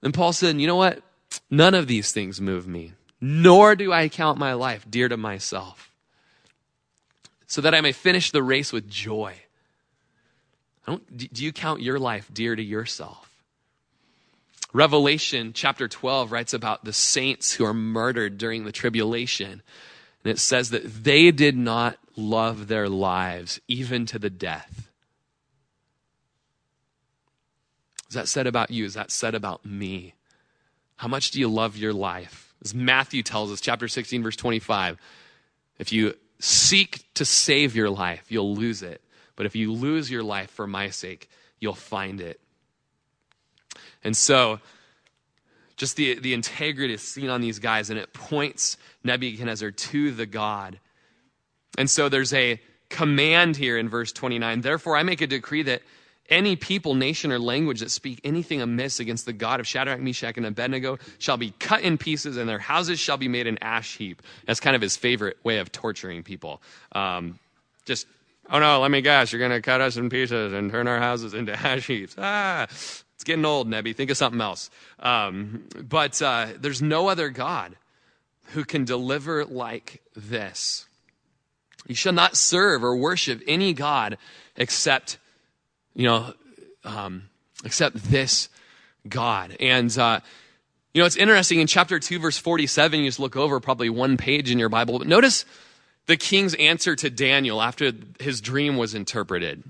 [0.02, 1.02] And Paul said, you know what?
[1.50, 5.90] None of these things move me, nor do I count my life dear to myself,
[7.46, 9.34] so that I may finish the race with joy.
[10.86, 13.28] do you count your life dear to yourself?
[14.72, 19.62] Revelation chapter 12 writes about the saints who are murdered during the tribulation.
[20.24, 24.87] And it says that they did not love their lives even to the death.
[28.08, 28.84] Is that said about you?
[28.84, 30.14] Is that said about me?
[30.96, 32.54] How much do you love your life?
[32.64, 34.98] As Matthew tells us, chapter 16, verse 25,
[35.78, 39.00] if you seek to save your life, you'll lose it.
[39.36, 41.28] But if you lose your life for my sake,
[41.60, 42.40] you'll find it.
[44.02, 44.58] And so,
[45.76, 50.26] just the, the integrity is seen on these guys, and it points Nebuchadnezzar to the
[50.26, 50.80] God.
[51.76, 55.82] And so there's a command here in verse 29 Therefore, I make a decree that
[56.28, 60.36] any people, nation, or language that speak anything amiss against the God of Shadrach, Meshach,
[60.36, 63.96] and Abednego shall be cut in pieces, and their houses shall be made an ash
[63.96, 64.22] heap.
[64.46, 66.62] That's kind of his favorite way of torturing people.
[66.92, 67.38] Um,
[67.84, 68.06] just,
[68.50, 70.98] oh no, let me guess, you're going to cut us in pieces and turn our
[70.98, 72.14] houses into ash heaps.
[72.18, 73.96] Ah, it's getting old, Nebby.
[73.96, 74.70] Think of something else.
[75.00, 77.74] Um, but uh, there's no other God
[78.52, 80.86] who can deliver like this.
[81.86, 84.18] You shall not serve or worship any God
[84.56, 85.18] except,
[85.98, 86.32] you know,
[86.84, 87.28] um,
[87.64, 88.48] except this
[89.06, 89.56] God.
[89.58, 90.20] And, uh,
[90.94, 94.16] you know, it's interesting in chapter 2, verse 47, you just look over probably one
[94.16, 95.44] page in your Bible, but notice
[96.06, 99.64] the king's answer to Daniel after his dream was interpreted.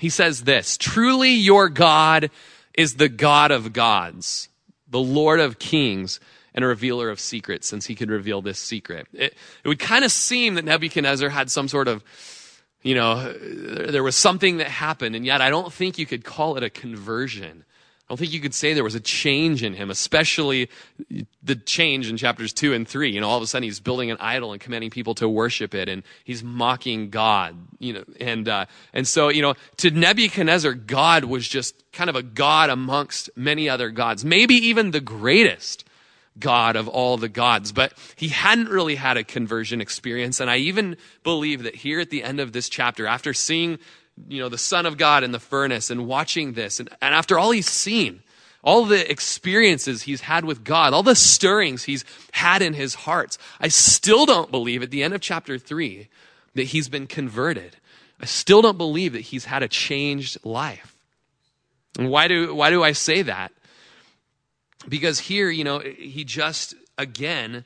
[0.00, 2.30] He says this Truly your God
[2.74, 4.48] is the God of gods,
[4.88, 6.18] the Lord of kings,
[6.52, 9.06] and a revealer of secrets, since he could reveal this secret.
[9.12, 12.02] It, it would kind of seem that Nebuchadnezzar had some sort of,
[12.82, 16.56] you know, there was something that happened, and yet I don't think you could call
[16.56, 17.64] it a conversion.
[18.10, 20.68] I don't think you could say there was a change in him, especially
[21.44, 23.10] the change in chapters two and three.
[23.10, 25.74] You know, all of a sudden he's building an idol and commanding people to worship
[25.74, 27.54] it, and he's mocking God.
[27.78, 32.16] You know, and uh, and so you know, to Nebuchadnezzar, God was just kind of
[32.16, 35.84] a god amongst many other gods, maybe even the greatest
[36.40, 37.72] God of all the gods.
[37.72, 42.10] But he hadn't really had a conversion experience, and I even believe that here at
[42.10, 43.78] the end of this chapter, after seeing
[44.28, 46.80] you know, the Son of God in the furnace and watching this.
[46.80, 48.22] And, and after all he's seen,
[48.62, 53.38] all the experiences he's had with God, all the stirrings he's had in his heart,
[53.60, 56.08] I still don't believe at the end of chapter three
[56.54, 57.76] that he's been converted.
[58.20, 60.94] I still don't believe that he's had a changed life.
[61.98, 63.52] And why do, why do I say that?
[64.88, 67.64] Because here, you know, he just, again,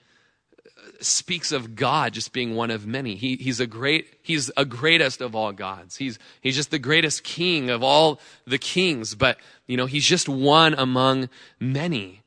[1.00, 3.14] speaks of God just being one of many.
[3.14, 5.96] He, he's a great, he's a greatest of all gods.
[5.96, 10.28] He's, he's just the greatest king of all the kings, but, you know, he's just
[10.28, 11.28] one among
[11.60, 12.22] many.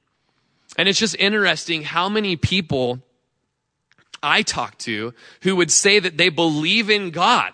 [0.77, 2.99] And it's just interesting how many people
[4.21, 7.53] I talk to who would say that they believe in God.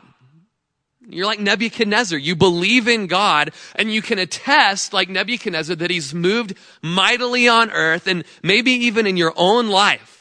[1.07, 2.17] You're like Nebuchadnezzar.
[2.17, 7.71] You believe in God and you can attest, like Nebuchadnezzar, that he's moved mightily on
[7.71, 10.13] earth and maybe even in your own life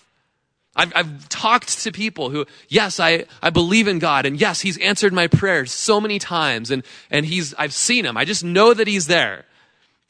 [0.75, 4.79] I've, I've talked to people who, yes, I, I believe in God, and yes, He's
[4.79, 8.17] answered my prayers so many times, and, and He's, I've seen Him.
[8.17, 9.45] I just know that He's there.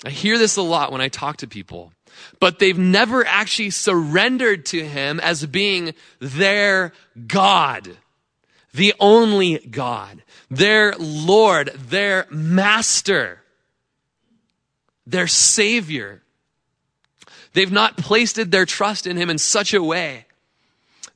[0.04, 1.92] I hear this a lot when I talk to people,
[2.38, 6.92] but they've never actually surrendered to Him as being their
[7.26, 7.96] God,
[8.72, 13.42] the only God, their Lord, their Master,
[15.06, 16.22] their Savior.
[17.52, 20.26] They've not placed their trust in Him in such a way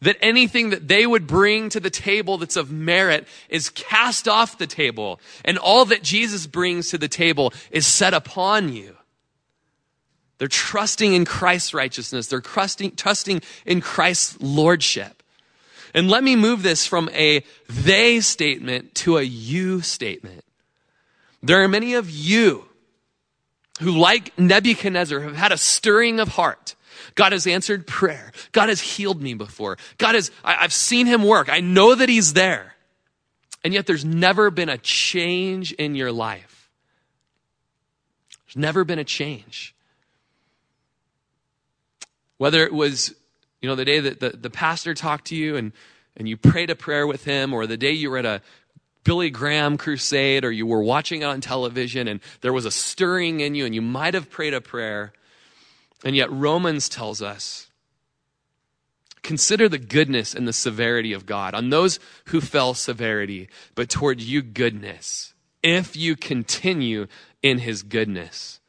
[0.02, 4.58] that anything that they would bring to the table that's of merit is cast off
[4.58, 8.96] the table, and all that Jesus brings to the table is set upon you.
[10.38, 12.26] They're trusting in Christ's righteousness.
[12.26, 15.15] They're trusting, trusting in Christ's lordship.
[15.96, 20.44] And let me move this from a they statement to a you statement.
[21.42, 22.66] There are many of you
[23.80, 26.76] who, like Nebuchadnezzar, have had a stirring of heart
[27.16, 28.30] God has answered prayer.
[28.52, 29.78] God has healed me before.
[29.98, 31.48] God has, I, have seen him work.
[31.48, 32.74] I know that he's there.
[33.64, 36.70] And yet there's never been a change in your life.
[38.46, 39.74] There's never been a change.
[42.36, 43.14] Whether it was,
[43.66, 45.72] you know, the day that the, the pastor talked to you and,
[46.16, 48.40] and you prayed a prayer with him, or the day you were at a
[49.02, 53.40] Billy Graham crusade, or you were watching it on television and there was a stirring
[53.40, 55.12] in you and you might have prayed a prayer.
[56.04, 57.66] And yet, Romans tells us
[59.24, 61.52] consider the goodness and the severity of God.
[61.52, 67.08] On those who fell, severity, but toward you, goodness, if you continue
[67.42, 68.60] in his goodness.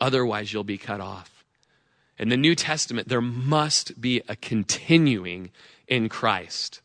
[0.00, 1.41] Otherwise, you'll be cut off.
[2.22, 5.50] In the New Testament, there must be a continuing
[5.88, 6.80] in Christ.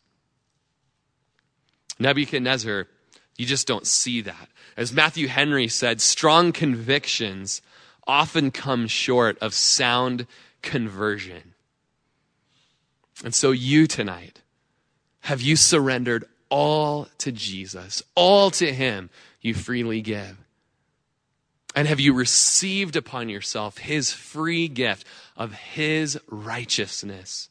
[2.00, 2.88] Nebuchadnezzar,
[3.36, 4.48] you just don't see that.
[4.76, 7.62] As Matthew Henry said, strong convictions
[8.04, 10.26] often come short of sound
[10.60, 11.54] conversion.
[13.22, 14.40] And so, you tonight,
[15.20, 19.08] have you surrendered all to Jesus, all to Him
[19.40, 20.36] you freely give?
[21.76, 25.06] And have you received upon yourself His free gift
[25.38, 27.48] of His righteousness,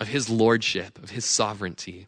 [0.00, 2.06] of His lordship, of His sovereignty?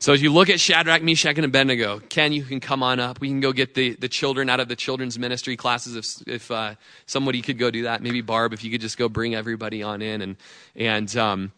[0.00, 3.20] So as you look at Shadrach, Meshach, and Abednego, Ken, you can come on up.
[3.20, 6.50] We can go get the, the children out of the children's ministry classes if, if
[6.50, 8.02] uh, somebody could go do that.
[8.02, 10.22] Maybe Barb, if you could just go bring everybody on in.
[10.22, 10.36] And,
[10.74, 11.52] and um,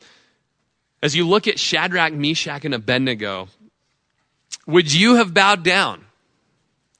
[1.05, 3.47] as you look at Shadrach, Meshach, and Abednego,
[4.67, 6.05] would you have bowed down?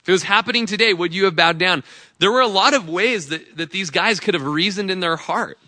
[0.03, 1.83] If it was happening today, would you have bowed down?
[2.23, 5.17] There were a lot of ways that, that these guys could have reasoned in their
[5.17, 5.59] heart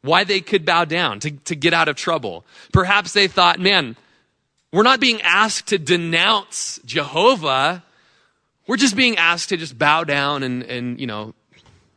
[0.00, 2.46] why they could bow down to, to get out of trouble.
[2.72, 3.94] Perhaps they thought, man,
[4.72, 7.84] we're not being asked to denounce Jehovah.
[8.66, 11.34] We're just being asked to just bow down and, and you know,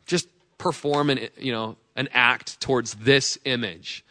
[0.04, 0.28] just
[0.58, 4.04] perform an, you know, an act towards this image.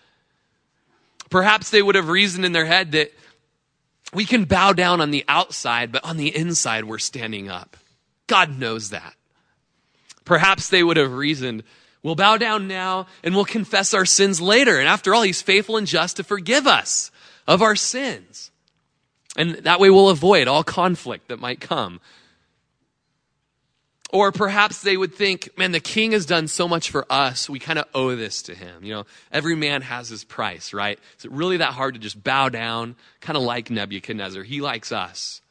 [1.30, 3.14] Perhaps they would have reasoned in their head that
[4.16, 7.78] we can bow down on the outside, but on the inside we're standing up.
[8.26, 9.14] God knows that.
[10.28, 11.64] Perhaps they would have reasoned,
[12.04, 14.78] we'll bow down now and we'll confess our sins later.
[14.78, 17.12] And after all, he's faithful and just to forgive us
[17.48, 18.52] of our sins.
[19.38, 22.02] And that way we'll avoid all conflict that might come.
[24.12, 27.58] Or perhaps they would think, man, the king has done so much for us, we
[27.58, 28.84] kind of owe this to him.
[28.84, 31.00] You know, every man has his price, right?
[31.20, 34.44] Is it really that hard to just bow down, kind of like Nebuchadnezzar?
[34.44, 35.42] He likes us.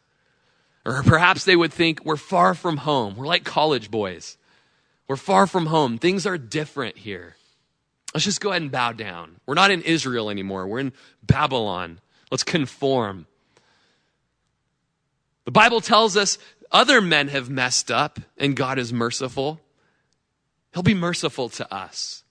[0.84, 3.16] Or perhaps they would think we're far from home.
[3.16, 4.36] We're like college boys.
[5.08, 5.98] We're far from home.
[5.98, 7.36] Things are different here.
[8.12, 9.36] Let's just go ahead and bow down.
[9.46, 10.66] We're not in Israel anymore.
[10.66, 10.92] We're in
[11.22, 12.00] Babylon.
[12.30, 13.26] Let's conform.
[15.44, 16.38] The Bible tells us
[16.72, 19.60] other men have messed up and God is merciful.
[20.72, 22.24] He'll be merciful to us.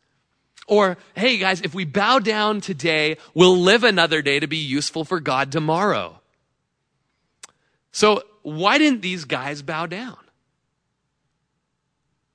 [0.68, 5.06] Or, hey guys, if we bow down today, we'll live another day to be useful
[5.06, 6.20] for God tomorrow.
[7.92, 10.18] So, why didn't these guys bow down?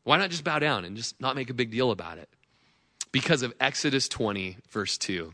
[0.05, 2.29] Why not just bow down and just not make a big deal about it?
[3.13, 5.33] Because of Exodus 20, verse 2.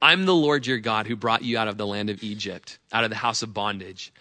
[0.00, 3.04] I'm the Lord your God who brought you out of the land of Egypt, out
[3.04, 4.12] of the house of bondage.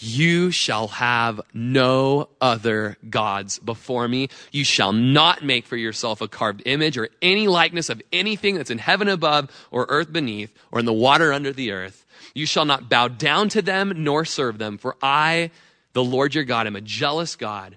[0.00, 4.28] You shall have no other gods before me.
[4.52, 8.70] You shall not make for yourself a carved image or any likeness of anything that's
[8.70, 12.04] in heaven above or earth beneath or in the water under the earth.
[12.32, 15.50] You shall not bow down to them nor serve them, for I,
[15.94, 17.76] the Lord your God, am a jealous God,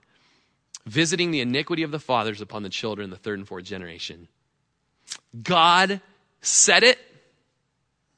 [0.85, 4.27] visiting the iniquity of the fathers upon the children, the third and fourth generation.
[5.41, 6.01] God
[6.41, 6.99] said it.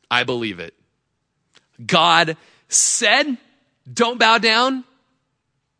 [0.09, 0.74] I believe it.
[1.86, 2.38] God
[2.68, 3.38] said
[3.91, 4.84] don't bow down.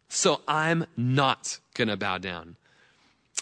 [0.10, 2.56] So I'm not going to bow down.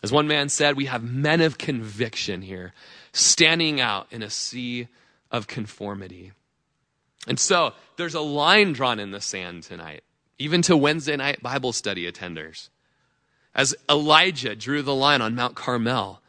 [0.03, 2.73] As one man said, we have men of conviction here,
[3.11, 4.87] standing out in a sea
[5.31, 6.31] of conformity.
[7.27, 10.03] And so there's a line drawn in the sand tonight,
[10.39, 12.69] even to Wednesday night Bible study attenders.
[13.53, 16.21] As Elijah drew the line on Mount Carmel,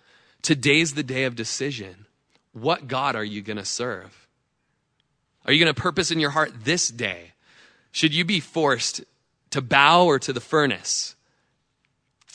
[0.42, 2.06] today's the day of decision.
[2.52, 4.26] What God are you going to serve?
[5.44, 7.32] Are you going to purpose in your heart this day
[7.92, 9.04] should you be forced
[9.50, 11.14] to bow or to the furnace?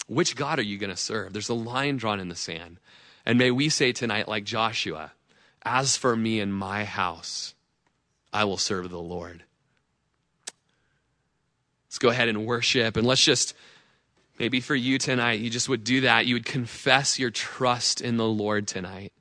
[0.07, 1.33] Which God are you going to serve?
[1.33, 2.77] There's a line drawn in the sand.
[3.25, 5.11] And may we say tonight, like Joshua,
[5.63, 7.55] as for me and my house,
[8.31, 9.43] I will serve the Lord.
[11.87, 12.95] Let's go ahead and worship.
[12.95, 13.55] And let's just,
[14.39, 16.25] maybe for you tonight, you just would do that.
[16.25, 19.13] You would confess your trust in the Lord tonight.